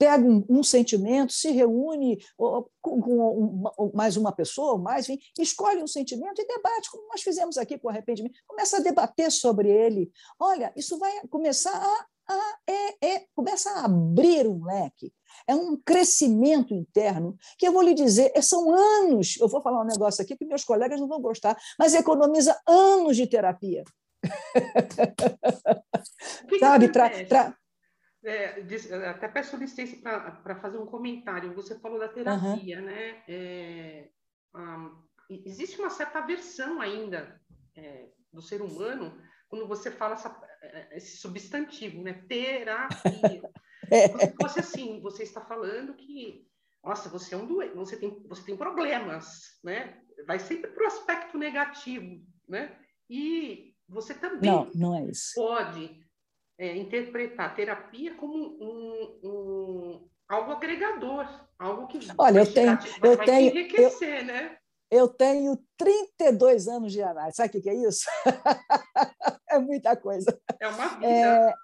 pega 0.02 0.24
um, 0.24 0.44
um 0.48 0.64
sentimento, 0.64 1.32
se 1.32 1.52
reúne 1.52 2.18
ou, 2.36 2.68
com, 2.80 3.00
com 3.00 3.92
mais 3.94 4.16
uma 4.16 4.32
pessoa, 4.32 4.76
mais, 4.76 5.08
enfim, 5.08 5.22
escolhe 5.38 5.80
um 5.80 5.86
sentimento 5.86 6.42
e 6.42 6.44
debate, 6.44 6.90
como 6.90 7.06
nós 7.06 7.22
fizemos 7.22 7.56
aqui 7.56 7.78
com 7.78 7.86
o 7.86 7.90
arrependimento, 7.90 8.34
começa 8.48 8.78
a 8.78 8.80
debater 8.80 9.30
sobre 9.30 9.70
ele. 9.70 10.10
Olha, 10.40 10.72
isso 10.74 10.98
vai 10.98 11.12
começar 11.30 11.72
a, 11.72 12.34
a 12.34 12.56
é, 12.68 13.14
é, 13.14 13.26
começa 13.32 13.70
a 13.70 13.84
abrir 13.84 14.48
um 14.48 14.64
leque. 14.64 15.12
É 15.46 15.54
um 15.54 15.76
crescimento 15.76 16.74
interno 16.74 17.36
que 17.56 17.68
eu 17.68 17.72
vou 17.72 17.82
lhe 17.82 17.94
dizer, 17.94 18.32
é, 18.34 18.42
são 18.42 18.74
anos. 18.74 19.36
Eu 19.40 19.46
vou 19.46 19.62
falar 19.62 19.82
um 19.82 19.86
negócio 19.86 20.20
aqui 20.20 20.36
que 20.36 20.44
meus 20.44 20.64
colegas 20.64 21.00
não 21.00 21.06
vão 21.06 21.20
gostar, 21.20 21.56
mas 21.78 21.94
economiza 21.94 22.60
anos 22.66 23.16
de 23.16 23.28
terapia. 23.28 23.84
Sabe, 26.58 26.88
para 26.88 27.56
é, 28.24 28.64
até 29.08 29.28
peço 29.28 29.56
licença 29.56 29.96
para 30.42 30.60
fazer 30.60 30.78
um 30.78 30.86
comentário. 30.86 31.54
Você 31.54 31.78
falou 31.80 31.98
da 31.98 32.08
terapia, 32.08 32.78
uhum. 32.78 32.84
né? 32.84 33.22
É, 33.28 34.08
um, 34.54 35.02
existe 35.28 35.80
uma 35.80 35.90
certa 35.90 36.20
aversão 36.20 36.80
ainda 36.80 37.40
é, 37.76 38.10
do 38.32 38.40
ser 38.40 38.62
humano 38.62 39.20
quando 39.48 39.66
você 39.66 39.90
fala 39.90 40.14
essa, 40.14 40.40
é, 40.62 40.96
esse 40.96 41.16
substantivo, 41.16 42.02
né? 42.02 42.24
Terapia. 42.28 43.42
É. 43.90 44.08
Fosse 44.40 44.60
assim, 44.60 45.00
você 45.02 45.22
está 45.22 45.42
falando 45.42 45.92
que, 45.94 46.48
nossa, 46.82 47.10
você 47.10 47.34
é 47.34 47.36
um 47.36 47.46
doente, 47.46 47.74
você 47.74 47.94
tem, 47.96 48.22
você 48.26 48.42
tem 48.42 48.56
problemas, 48.56 49.58
né? 49.62 50.00
Vai 50.26 50.38
sempre 50.38 50.70
para 50.70 50.84
o 50.84 50.86
aspecto 50.86 51.36
negativo, 51.36 52.24
né? 52.48 52.74
E 53.10 53.74
você 53.86 54.14
também 54.14 54.50
não, 54.50 54.70
não 54.74 54.96
é 54.96 55.10
pode 55.34 56.02
é, 56.58 56.76
interpretar 56.76 57.54
terapia 57.54 58.14
como 58.14 58.34
um, 58.34 59.20
um, 59.24 60.08
algo 60.28 60.52
agregador, 60.52 61.26
algo 61.58 61.86
que 61.86 61.98
Olha, 62.16 62.40
eu 62.40 62.52
tenho, 62.52 62.76
vai, 62.76 63.10
eu 63.10 63.16
vai 63.16 63.26
tenho, 63.26 63.50
enriquecer, 63.50 64.20
eu, 64.20 64.24
né? 64.24 64.56
Eu 64.90 65.08
tenho 65.08 65.58
32 65.78 66.68
anos 66.68 66.92
de 66.92 67.02
análise. 67.02 67.36
Sabe 67.36 67.58
o 67.58 67.62
que 67.62 67.70
é 67.70 67.74
isso? 67.74 68.04
é 69.48 69.58
muita 69.58 69.96
coisa. 69.96 70.38
É 70.60 70.68
uma 70.68 70.88
vida. 70.88 71.06
É, 71.06 71.54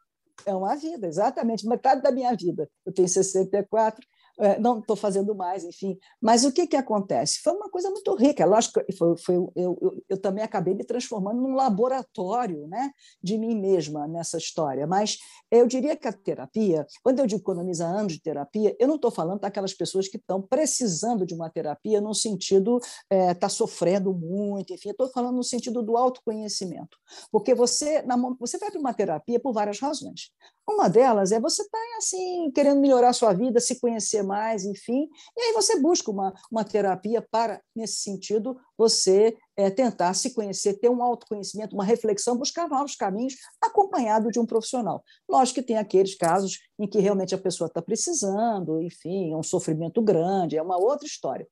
é 0.47 0.55
uma 0.55 0.75
vida, 0.77 1.07
exatamente, 1.07 1.69
metade 1.69 2.01
da 2.01 2.11
minha 2.11 2.35
vida. 2.35 2.69
Eu 2.87 2.93
tenho 2.93 3.09
64. 3.09 4.05
É, 4.39 4.59
não 4.59 4.79
estou 4.79 4.97
fazendo 4.97 5.35
mais, 5.35 5.65
enfim. 5.65 5.99
Mas 6.21 6.45
o 6.45 6.53
que, 6.53 6.67
que 6.67 6.77
acontece? 6.77 7.41
Foi 7.43 7.53
uma 7.53 7.69
coisa 7.69 7.91
muito 7.91 8.15
rica. 8.15 8.45
Lógico, 8.47 8.81
foi, 8.97 9.17
foi, 9.17 9.35
eu, 9.35 9.79
eu, 9.81 10.05
eu 10.09 10.21
também 10.21 10.45
acabei 10.45 10.75
me 10.75 10.85
transformando 10.85 11.41
num 11.41 11.55
laboratório 11.55 12.67
né, 12.69 12.91
de 13.23 13.37
mim 13.37 13.59
mesma 13.59 14.07
nessa 14.07 14.39
história. 14.39 14.87
Mas 14.87 15.19
eu 15.51 15.67
diria 15.67 15.97
que 15.97 16.07
a 16.07 16.13
terapia, 16.13 16.87
quando 17.03 17.19
eu 17.19 17.27
digo 17.27 17.41
economiza 17.41 17.87
anos 17.87 18.15
de 18.15 18.23
terapia, 18.23 18.77
eu 18.79 18.87
não 18.87 18.97
estou 18.97 19.11
falando 19.11 19.41
daquelas 19.41 19.75
pessoas 19.75 20.09
que 20.09 20.17
estão 20.17 20.41
precisando 20.41 21.27
de 21.27 21.35
uma 21.35 21.51
terapia 21.51 22.01
no 22.01 22.15
sentido 22.15 22.79
está 22.79 22.95
é, 23.11 23.35
tá 23.35 23.49
sofrendo 23.49 24.13
muito, 24.13 24.73
enfim, 24.73 24.91
estou 24.91 25.09
falando 25.09 25.37
no 25.37 25.45
sentido 25.45 25.83
do 25.83 25.97
autoconhecimento. 25.97 26.97
Porque 27.31 27.55
você, 27.55 28.03
na, 28.03 28.17
você 28.39 28.59
vai 28.59 28.71
para 28.71 28.81
uma 28.81 28.95
terapia 28.95 29.41
por 29.41 29.53
várias 29.53 29.79
razões. 29.81 30.31
Uma 30.69 30.87
delas 30.87 31.33
é 31.33 31.41
você 31.41 31.63
estar 31.63 31.79
tá, 31.79 31.97
assim, 31.97 32.51
querendo 32.51 32.79
melhorar 32.79 33.09
a 33.09 33.13
sua 33.15 33.33
vida, 33.33 33.59
se 33.59 33.81
conhecer 33.81 34.23
mais, 34.23 34.67
enfim, 34.67 35.09
e 35.35 35.41
aí 35.41 35.53
você 35.55 35.81
busca 35.81 36.11
uma, 36.11 36.35
uma 36.53 36.63
terapia 36.63 37.27
para, 37.31 37.63
nesse 37.75 38.03
sentido, 38.03 38.55
você 38.77 39.35
é, 39.57 39.71
tentar 39.71 40.13
se 40.13 40.35
conhecer, 40.35 40.75
ter 40.75 40.91
um 40.91 41.03
autoconhecimento, 41.03 41.75
uma 41.75 41.85
reflexão, 41.85 42.37
buscar 42.37 42.69
novos 42.69 42.95
caminhos, 42.95 43.35
acompanhado 43.63 44.31
de 44.31 44.39
um 44.39 44.45
profissional. 44.45 45.03
Lógico 45.27 45.61
que 45.61 45.67
tem 45.67 45.79
aqueles 45.79 46.15
casos 46.15 46.59
em 46.79 46.87
que 46.87 47.01
realmente 47.01 47.35
a 47.35 47.39
pessoa 47.39 47.69
está 47.69 47.81
precisando, 47.81 48.83
enfim, 48.83 49.33
é 49.33 49.37
um 49.37 49.43
sofrimento 49.43 50.03
grande, 50.03 50.59
é 50.59 50.63
uma 50.63 50.77
outra 50.77 51.07
história. 51.07 51.49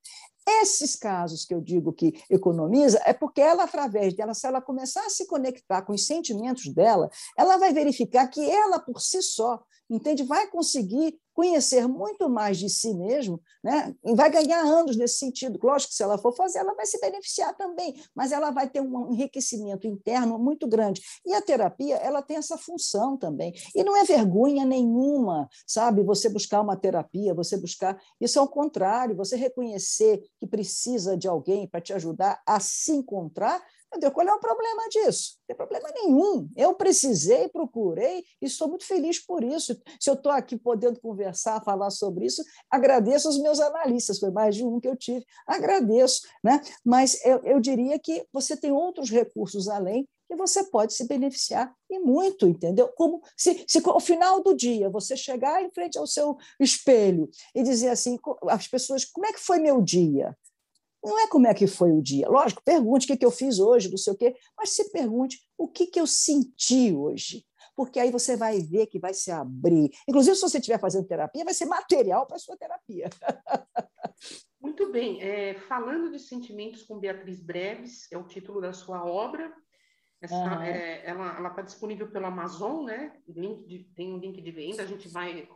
Esses 0.49 0.95
casos 0.95 1.45
que 1.45 1.53
eu 1.53 1.61
digo 1.61 1.93
que 1.93 2.23
economiza 2.31 3.03
é 3.05 3.13
porque 3.13 3.41
ela, 3.41 3.65
através 3.65 4.15
dela, 4.15 4.33
se 4.33 4.47
ela 4.47 4.63
começar 4.63 5.05
a 5.05 5.11
se 5.11 5.27
conectar 5.27 5.83
com 5.83 5.93
os 5.93 6.07
sentimentos 6.07 6.73
dela, 6.73 7.11
ela 7.37 7.57
vai 7.57 7.73
verificar 7.73 8.29
que 8.29 8.49
ela, 8.49 8.79
por 8.79 9.01
si 9.01 9.21
só, 9.23 9.61
entende, 9.91 10.23
vai 10.23 10.47
conseguir 10.47 11.19
conhecer 11.37 11.87
muito 11.87 12.31
mais 12.31 12.57
de 12.57 12.71
si 12.71 12.95
mesmo, 12.95 13.39
né? 13.63 13.95
e 14.03 14.15
vai 14.15 14.31
ganhar 14.31 14.59
anos 14.63 14.97
nesse 14.97 15.19
sentido. 15.19 15.59
Lógico 15.63 15.91
que 15.91 15.97
se 15.97 16.03
ela 16.03 16.17
for 16.17 16.35
fazer, 16.35 16.61
ela 16.61 16.75
vai 16.75 16.87
se 16.87 16.99
beneficiar 16.99 17.55
também, 17.55 17.95
mas 18.15 18.33
ela 18.33 18.51
vai 18.51 18.67
ter 18.67 18.81
um 18.81 19.13
enriquecimento 19.13 19.87
interno 19.87 20.39
muito 20.39 20.67
grande. 20.67 21.03
E 21.27 21.35
a 21.35 21.43
terapia, 21.43 21.97
ela 21.97 22.23
tem 22.23 22.39
essa 22.39 22.57
função 22.57 23.19
também. 23.19 23.53
E 23.75 23.85
não 23.85 23.95
é 23.95 24.03
vergonha 24.03 24.65
nenhuma, 24.65 25.47
sabe? 25.67 26.03
Você 26.05 26.31
buscar 26.31 26.63
uma 26.63 26.75
terapia, 26.75 27.35
você 27.35 27.59
buscar. 27.59 28.01
Isso 28.19 28.39
é 28.39 28.43
o 28.43 28.49
contrário, 28.49 29.15
você 29.15 29.37
reconhecer 29.37 30.23
que 30.41 30.47
precisa 30.47 31.19
de 31.19 31.29
alguém 31.29 31.69
para 31.69 31.83
te 31.83 31.93
ajudar 31.93 32.41
a 32.47 32.59
se 32.61 32.93
encontrar 32.93 33.63
meu 33.93 34.01
Deus, 34.01 34.13
qual 34.13 34.27
é 34.27 34.35
o 34.35 34.41
problema 34.41 34.89
disso? 34.89 35.37
Não 35.39 35.47
tem 35.47 35.57
problema 35.57 35.91
nenhum. 35.95 36.49
Eu 36.57 36.75
precisei, 36.75 37.49
procurei 37.49 38.25
e 38.41 38.47
estou 38.47 38.69
muito 38.69 38.85
feliz 38.85 39.25
por 39.25 39.45
isso. 39.45 39.81
Se 40.01 40.11
eu 40.11 40.15
estou 40.15 40.33
aqui 40.33 40.57
podendo 40.57 41.01
conversar, 41.01 41.63
falar 41.63 41.91
sobre 41.91 42.27
isso, 42.27 42.43
agradeço 42.71 43.29
aos 43.29 43.39
meus 43.39 43.61
analistas, 43.61 44.19
foi 44.19 44.31
mais 44.31 44.55
de 44.55 44.65
um 44.65 44.81
que 44.81 44.89
eu 44.89 44.97
tive, 44.97 45.25
agradeço. 45.47 46.23
Né? 46.43 46.61
Mas 46.85 47.25
eu, 47.25 47.41
eu 47.45 47.61
diria 47.61 47.99
que 47.99 48.27
você 48.33 48.57
tem 48.57 48.73
outros 48.73 49.11
recursos 49.11 49.69
além 49.69 50.09
que 50.29 50.35
você 50.35 50.65
pode 50.65 50.93
se 50.93 51.07
beneficiar 51.07 51.73
e 51.89 51.99
muito, 52.01 52.49
entendeu? 52.49 52.89
Como 52.89 53.23
se, 53.37 53.65
se 53.67 53.81
ao 53.85 54.01
final 54.01 54.43
do 54.43 54.55
dia 54.55 54.91
você 54.91 55.17
chegar 55.17 55.63
em 55.63 55.71
frente 55.71 55.97
ao 55.97 56.07
seu 56.07 56.37
espelho 56.59 57.31
e 57.55 57.63
dizer 57.63 57.91
assim, 57.91 58.19
as 58.49 58.67
pessoas, 58.67 59.05
como 59.05 59.27
é 59.27 59.33
que 59.33 59.39
foi 59.39 59.59
meu 59.59 59.81
dia? 59.81 60.37
Não 61.07 61.21
é 61.21 61.29
como 61.29 61.47
é 61.47 61.55
que 61.55 61.69
foi 61.69 61.93
o 61.93 62.03
dia. 62.03 62.29
Lógico, 62.29 62.63
pergunte 62.65 63.05
o 63.05 63.09
que, 63.09 63.17
que 63.17 63.25
eu 63.25 63.31
fiz 63.31 63.61
hoje, 63.61 63.89
não 63.89 63.97
sei 63.97 64.13
o 64.13 64.17
quê, 64.17 64.35
mas 64.59 64.71
se 64.71 64.91
pergunte 64.91 65.39
o 65.57 65.69
que, 65.69 65.87
que 65.87 66.01
eu 66.01 66.07
senti 66.07 66.93
hoje. 66.93 67.47
Porque 67.77 68.01
aí 68.01 68.11
você 68.11 68.37
vai 68.37 68.59
ver 68.61 68.87
que 68.87 68.99
vai 68.99 69.15
se 69.15 69.31
abrir. 69.31 69.91
Inclusive, 70.09 70.35
se 70.35 70.43
você 70.43 70.59
estiver 70.59 70.81
fazendo 70.81 71.07
terapia, 71.07 71.45
vai 71.45 71.55
ser 71.55 71.67
material 71.67 72.27
para 72.27 72.37
a 72.37 72.41
sua 72.41 72.57
terapia. 72.57 73.09
Muito 74.61 74.91
bem. 74.91 75.23
É, 75.23 75.55
falando 75.69 76.11
de 76.11 76.19
sentimentos 76.19 76.83
com 76.83 76.99
Beatriz 76.99 77.41
Breves, 77.41 78.11
é 78.11 78.19
o 78.19 78.27
título 78.27 78.61
da 78.61 78.73
sua 78.73 79.05
obra. 79.05 79.53
Essa, 80.21 80.35
uhum. 80.35 80.63
é, 80.63 81.07
ela 81.07 81.49
está 81.49 81.63
disponível 81.63 82.11
pelo 82.11 82.27
Amazon, 82.27 82.85
né? 82.85 83.13
De, 83.29 83.85
tem 83.95 84.13
um 84.13 84.19
link 84.19 84.41
de 84.41 84.51
venda, 84.51 84.83
a 84.83 84.87
gente 84.87 85.07
vai 85.09 85.47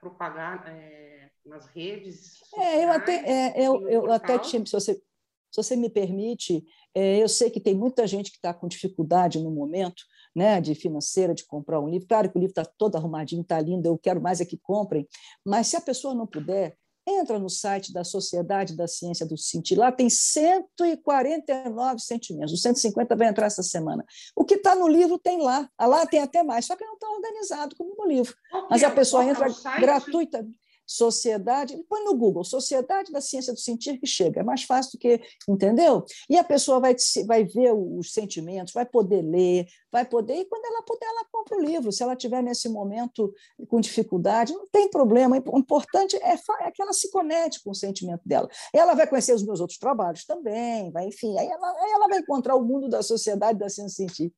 propagar 0.00 0.66
é, 0.68 1.30
nas 1.44 1.66
redes 1.66 2.38
sociais, 2.38 2.66
É, 2.66 2.84
eu 2.84 2.90
até, 2.90 3.14
é, 3.14 3.66
eu, 3.66 3.88
eu 3.88 4.12
até 4.12 4.38
tinha, 4.38 4.64
se 4.64 4.72
você, 4.72 4.94
se 4.94 5.62
você 5.62 5.76
me 5.76 5.90
permite, 5.90 6.64
é, 6.94 7.22
eu 7.22 7.28
sei 7.28 7.50
que 7.50 7.60
tem 7.60 7.74
muita 7.74 8.06
gente 8.06 8.30
que 8.30 8.36
está 8.36 8.52
com 8.52 8.68
dificuldade 8.68 9.38
no 9.38 9.50
momento, 9.50 10.02
né, 10.34 10.60
de 10.60 10.74
financeira, 10.74 11.34
de 11.34 11.46
comprar 11.46 11.80
um 11.80 11.88
livro. 11.88 12.08
Claro 12.08 12.30
que 12.30 12.36
o 12.36 12.40
livro 12.40 12.52
está 12.52 12.64
todo 12.64 12.96
arrumadinho, 12.96 13.42
está 13.42 13.60
lindo, 13.60 13.86
eu 13.86 13.98
quero 13.98 14.20
mais 14.20 14.40
é 14.40 14.44
que 14.44 14.58
comprem, 14.58 15.06
mas 15.44 15.66
se 15.68 15.76
a 15.76 15.80
pessoa 15.80 16.14
não 16.14 16.26
puder, 16.26 16.76
entra 17.06 17.38
no 17.38 17.48
site 17.48 17.92
da 17.92 18.02
Sociedade 18.02 18.76
da 18.76 18.88
Ciência 18.88 19.24
do 19.24 19.36
Sentir, 19.36 19.76
lá 19.76 19.92
tem 19.92 20.10
149 20.10 22.00
sentimentos, 22.00 22.52
os 22.52 22.62
150 22.62 23.14
vai 23.14 23.28
entrar 23.28 23.46
essa 23.46 23.62
semana. 23.62 24.04
O 24.34 24.44
que 24.44 24.54
está 24.54 24.74
no 24.74 24.88
livro 24.88 25.18
tem 25.18 25.40
lá, 25.40 25.70
lá 25.80 26.04
tem 26.06 26.20
até 26.20 26.42
mais, 26.42 26.66
só 26.66 26.74
que 26.74 26.84
não 26.84 26.94
está 26.94 27.08
organizado 27.08 27.76
como 27.76 27.94
no 27.96 28.06
livro. 28.06 28.34
Mas 28.68 28.82
a 28.82 28.90
pessoa 28.90 29.24
entra 29.24 29.46
gratuitamente. 29.78 30.65
Sociedade, 30.86 31.76
põe 31.88 32.04
no 32.04 32.16
Google, 32.16 32.44
Sociedade 32.44 33.10
da 33.10 33.20
Ciência 33.20 33.52
do 33.52 33.58
Sentir, 33.58 33.98
que 33.98 34.06
chega, 34.06 34.40
é 34.40 34.44
mais 34.44 34.62
fácil 34.62 34.92
do 34.92 34.98
que, 34.98 35.20
entendeu? 35.48 36.04
E 36.28 36.38
a 36.38 36.44
pessoa 36.44 36.78
vai, 36.78 36.94
vai 37.26 37.44
ver 37.44 37.72
os 37.72 38.12
sentimentos, 38.12 38.72
vai 38.72 38.86
poder 38.86 39.22
ler, 39.22 39.66
vai 39.90 40.04
poder, 40.04 40.34
e 40.34 40.44
quando 40.44 40.64
ela 40.64 40.82
puder, 40.82 41.06
ela 41.06 41.24
compra 41.32 41.58
o 41.58 41.62
livro. 41.62 41.90
Se 41.90 42.02
ela 42.02 42.14
tiver 42.14 42.42
nesse 42.42 42.68
momento 42.68 43.32
com 43.68 43.80
dificuldade, 43.80 44.52
não 44.52 44.66
tem 44.68 44.88
problema. 44.88 45.42
O 45.48 45.58
importante 45.58 46.16
é, 46.16 46.34
é 46.34 46.70
que 46.70 46.82
ela 46.82 46.92
se 46.92 47.10
conecte 47.10 47.62
com 47.62 47.70
o 47.70 47.74
sentimento 47.74 48.22
dela. 48.24 48.48
Ela 48.72 48.94
vai 48.94 49.06
conhecer 49.06 49.34
os 49.34 49.44
meus 49.44 49.60
outros 49.60 49.78
trabalhos 49.78 50.24
também, 50.24 50.90
vai, 50.92 51.06
enfim, 51.06 51.36
aí 51.38 51.46
ela, 51.46 51.70
aí 51.70 51.90
ela 51.92 52.08
vai 52.08 52.18
encontrar 52.18 52.54
o 52.54 52.64
mundo 52.64 52.88
da 52.88 53.02
sociedade 53.02 53.58
da 53.58 53.68
ciência 53.68 54.04
do 54.04 54.10
sentir. 54.10 54.32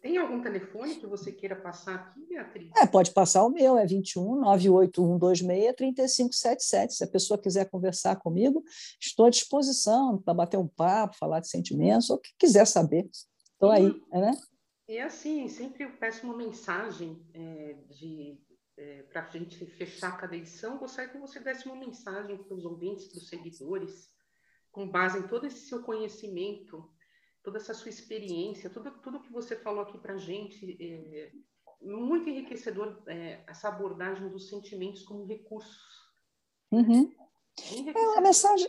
Tem 0.00 0.16
algum 0.16 0.40
telefone 0.40 0.94
que 0.94 1.06
você 1.06 1.30
queira 1.30 1.54
passar 1.54 1.94
aqui, 1.94 2.24
Beatriz? 2.26 2.70
É, 2.74 2.86
pode 2.86 3.12
passar 3.12 3.44
o 3.44 3.50
meu, 3.50 3.76
é 3.76 3.84
21 3.86 4.40
98126 4.40 5.76
3577. 5.76 6.94
Se 6.94 7.04
a 7.04 7.06
pessoa 7.06 7.40
quiser 7.40 7.68
conversar 7.68 8.16
comigo, 8.16 8.64
estou 8.98 9.26
à 9.26 9.30
disposição 9.30 10.16
para 10.16 10.32
bater 10.32 10.56
um 10.56 10.66
papo, 10.66 11.18
falar 11.18 11.40
de 11.40 11.48
sentimentos, 11.48 12.08
ou 12.08 12.16
o 12.16 12.20
que 12.20 12.30
quiser 12.38 12.66
saber. 12.66 13.10
Estou 13.52 13.70
aí, 13.70 13.92
né? 14.10 14.32
E 14.88 14.98
assim, 14.98 15.46
sempre 15.48 15.84
eu 15.84 15.92
peço 15.98 16.24
uma 16.24 16.36
mensagem 16.36 17.22
é, 17.34 17.76
de 17.90 18.40
é, 18.78 19.02
para 19.02 19.26
a 19.26 19.28
gente 19.28 19.66
fechar 19.66 20.16
cada 20.16 20.34
edição. 20.34 20.78
Gostaria 20.78 21.12
que 21.12 21.18
você 21.18 21.38
desse 21.38 21.66
uma 21.66 21.76
mensagem 21.76 22.38
para 22.38 22.54
os 22.54 22.64
ouvintes, 22.64 23.06
para 23.08 23.18
os 23.18 23.28
seguidores, 23.28 24.10
com 24.72 24.88
base 24.88 25.18
em 25.18 25.28
todo 25.28 25.46
esse 25.46 25.68
seu 25.68 25.82
conhecimento 25.82 26.90
toda 27.42 27.58
essa 27.58 27.74
sua 27.74 27.88
experiência, 27.88 28.70
tudo, 28.70 28.90
tudo 29.02 29.20
que 29.20 29.32
você 29.32 29.56
falou 29.56 29.82
aqui 29.82 29.98
para 29.98 30.14
a 30.14 30.18
gente, 30.18 30.76
é, 30.80 31.32
muito 31.82 32.28
enriquecedor 32.28 33.02
é, 33.06 33.42
essa 33.46 33.68
abordagem 33.68 34.28
dos 34.28 34.48
sentimentos 34.48 35.02
como 35.02 35.26
recursos. 35.26 35.80
Uhum. 36.70 37.10
É, 37.94 38.18
a, 38.18 38.20
mensagem, 38.20 38.68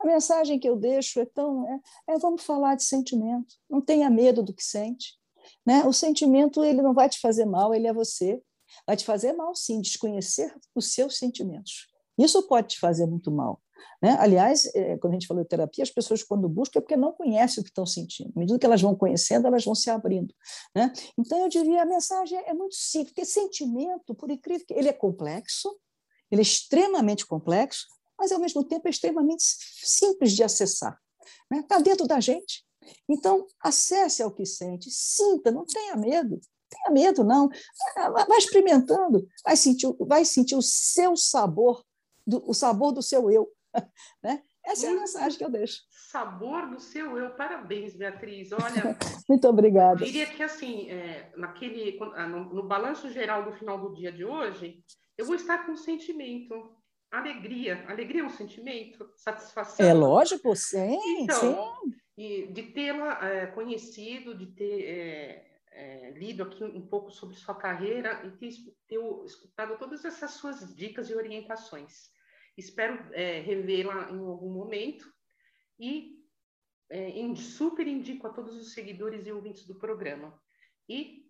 a 0.00 0.06
mensagem 0.06 0.58
que 0.58 0.68
eu 0.68 0.76
deixo 0.76 1.20
é 1.20 1.24
tão 1.26 1.66
é, 1.68 1.80
é, 2.08 2.18
vamos 2.18 2.42
falar 2.42 2.74
de 2.74 2.84
sentimento. 2.84 3.54
Não 3.70 3.80
tenha 3.80 4.10
medo 4.10 4.42
do 4.42 4.52
que 4.52 4.64
sente. 4.64 5.18
Né? 5.64 5.84
O 5.84 5.92
sentimento 5.92 6.64
ele 6.64 6.82
não 6.82 6.92
vai 6.92 7.08
te 7.08 7.20
fazer 7.20 7.44
mal, 7.44 7.74
ele 7.74 7.86
é 7.86 7.92
você. 7.92 8.42
Vai 8.86 8.96
te 8.96 9.04
fazer 9.04 9.32
mal, 9.34 9.54
sim, 9.54 9.80
desconhecer 9.80 10.54
os 10.74 10.92
seus 10.94 11.18
sentimentos. 11.18 11.88
Isso 12.18 12.46
pode 12.46 12.68
te 12.68 12.80
fazer 12.80 13.06
muito 13.06 13.30
mal. 13.30 13.61
Né? 14.02 14.16
Aliás, 14.18 14.66
é, 14.74 14.96
quando 14.98 15.12
a 15.12 15.16
gente 15.16 15.26
falou 15.26 15.42
de 15.42 15.48
terapia, 15.48 15.82
as 15.82 15.90
pessoas, 15.90 16.22
quando 16.22 16.48
buscam, 16.48 16.78
é 16.78 16.82
porque 16.82 16.96
não 16.96 17.12
conhecem 17.12 17.60
o 17.60 17.64
que 17.64 17.70
estão 17.70 17.86
sentindo. 17.86 18.32
À 18.34 18.38
medida 18.38 18.58
que 18.58 18.66
elas 18.66 18.82
vão 18.82 18.94
conhecendo, 18.94 19.46
elas 19.46 19.64
vão 19.64 19.74
se 19.74 19.90
abrindo. 19.90 20.34
Né? 20.74 20.92
Então, 21.18 21.38
eu 21.38 21.48
diria, 21.48 21.82
a 21.82 21.86
mensagem 21.86 22.38
é 22.46 22.52
muito 22.52 22.74
simples, 22.74 23.12
porque 23.12 23.24
sentimento, 23.24 24.14
por 24.14 24.30
incrível 24.30 24.66
que 24.66 24.74
ele 24.74 24.88
é 24.88 24.92
complexo, 24.92 25.74
ele 26.30 26.40
é 26.40 26.42
extremamente 26.42 27.26
complexo, 27.26 27.86
mas, 28.18 28.32
ao 28.32 28.38
mesmo 28.38 28.64
tempo, 28.64 28.86
é 28.86 28.90
extremamente 28.90 29.42
simples 29.82 30.32
de 30.32 30.42
acessar. 30.42 30.98
Está 31.20 31.56
né? 31.56 31.62
Tá 31.62 31.78
dentro 31.78 32.06
da 32.06 32.20
gente. 32.20 32.64
Então, 33.08 33.46
acesse 33.60 34.22
ao 34.22 34.32
que 34.32 34.44
sente, 34.44 34.90
sinta, 34.90 35.50
não 35.50 35.64
tenha 35.64 35.96
medo. 35.96 36.40
Tenha 36.68 36.90
medo, 36.90 37.22
não. 37.22 37.48
Vai 38.28 38.38
experimentando, 38.38 39.26
vai 39.44 39.56
sentir, 39.56 39.94
vai 40.00 40.24
sentir 40.24 40.56
o 40.56 40.62
seu 40.62 41.16
sabor, 41.16 41.84
do, 42.26 42.42
o 42.48 42.54
sabor 42.54 42.92
do 42.92 43.02
seu 43.02 43.30
eu. 43.30 43.50
né? 44.22 44.42
Essa 44.64 44.86
é 44.86 44.90
a 44.90 44.94
mensagem 44.94 45.38
que 45.38 45.44
eu 45.44 45.50
deixo. 45.50 45.80
Sabor 45.90 46.70
do 46.70 46.78
seu 46.78 47.18
eu. 47.18 47.30
Parabéns, 47.30 47.96
Beatriz. 47.96 48.52
Olha. 48.52 48.96
Muito 49.28 49.48
obrigada. 49.48 50.02
Eu 50.02 50.06
diria 50.06 50.26
que, 50.26 50.42
assim, 50.42 50.88
é, 50.88 51.32
naquele, 51.36 51.98
ah, 52.14 52.26
no, 52.26 52.44
no 52.54 52.62
balanço 52.62 53.10
geral 53.10 53.44
do 53.44 53.52
final 53.52 53.78
do 53.78 53.94
dia 53.94 54.12
de 54.12 54.24
hoje, 54.24 54.82
eu 55.18 55.26
vou 55.26 55.34
estar 55.34 55.66
com 55.66 55.72
um 55.72 55.76
sentimento. 55.76 56.54
Alegria. 57.10 57.84
Alegria 57.88 58.22
é 58.22 58.24
um 58.24 58.30
sentimento? 58.30 59.10
Satisfação? 59.16 59.84
É 59.84 59.92
lógico, 59.92 60.54
sim. 60.56 60.98
Então, 61.22 61.74
sim. 61.82 61.92
E 62.16 62.46
de 62.52 62.62
tê-la 62.72 63.18
é, 63.26 63.46
conhecido, 63.46 64.34
de 64.34 64.46
ter 64.46 64.84
é, 64.84 65.52
é, 65.72 66.10
lido 66.12 66.42
aqui 66.42 66.62
um 66.62 66.86
pouco 66.86 67.10
sobre 67.10 67.36
sua 67.36 67.54
carreira 67.54 68.24
e 68.26 68.30
ter, 68.32 68.50
ter 68.86 68.98
escutado 69.24 69.78
todas 69.78 70.04
essas 70.04 70.32
suas 70.32 70.74
dicas 70.74 71.10
e 71.10 71.14
orientações. 71.14 72.10
Espero 72.56 72.98
é, 73.12 73.40
revê-la 73.40 74.10
em 74.10 74.18
algum 74.18 74.52
momento 74.52 75.04
e 75.78 76.22
é, 76.90 77.12
super 77.34 77.86
indico 77.86 78.26
a 78.26 78.30
todos 78.30 78.54
os 78.54 78.74
seguidores 78.74 79.26
e 79.26 79.32
ouvintes 79.32 79.66
do 79.66 79.74
programa. 79.74 80.38
E, 80.88 81.22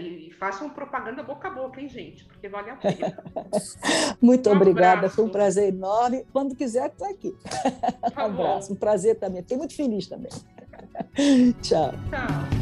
e 0.00 0.30
façam 0.32 0.68
propaganda 0.70 1.22
boca 1.22 1.48
a 1.48 1.50
boca, 1.50 1.80
hein, 1.80 1.88
gente? 1.88 2.24
Porque 2.24 2.48
vale 2.48 2.70
a 2.70 2.76
pena. 2.76 3.22
Muito 4.20 4.50
um 4.50 4.52
obrigada, 4.56 4.98
abraço. 4.98 5.16
foi 5.16 5.24
um 5.24 5.30
prazer 5.30 5.68
enorme. 5.68 6.26
Quando 6.32 6.56
quiser, 6.56 6.88
estou 6.88 7.08
aqui. 7.08 7.32
Tá 8.14 8.26
um 8.26 8.30
abraço, 8.32 8.72
um 8.72 8.76
prazer 8.76 9.18
também. 9.18 9.42
Fiquei 9.42 9.56
muito 9.56 9.74
feliz 9.74 10.06
também. 10.06 10.32
Tchau. 11.62 11.92
Tchau. 12.10 12.61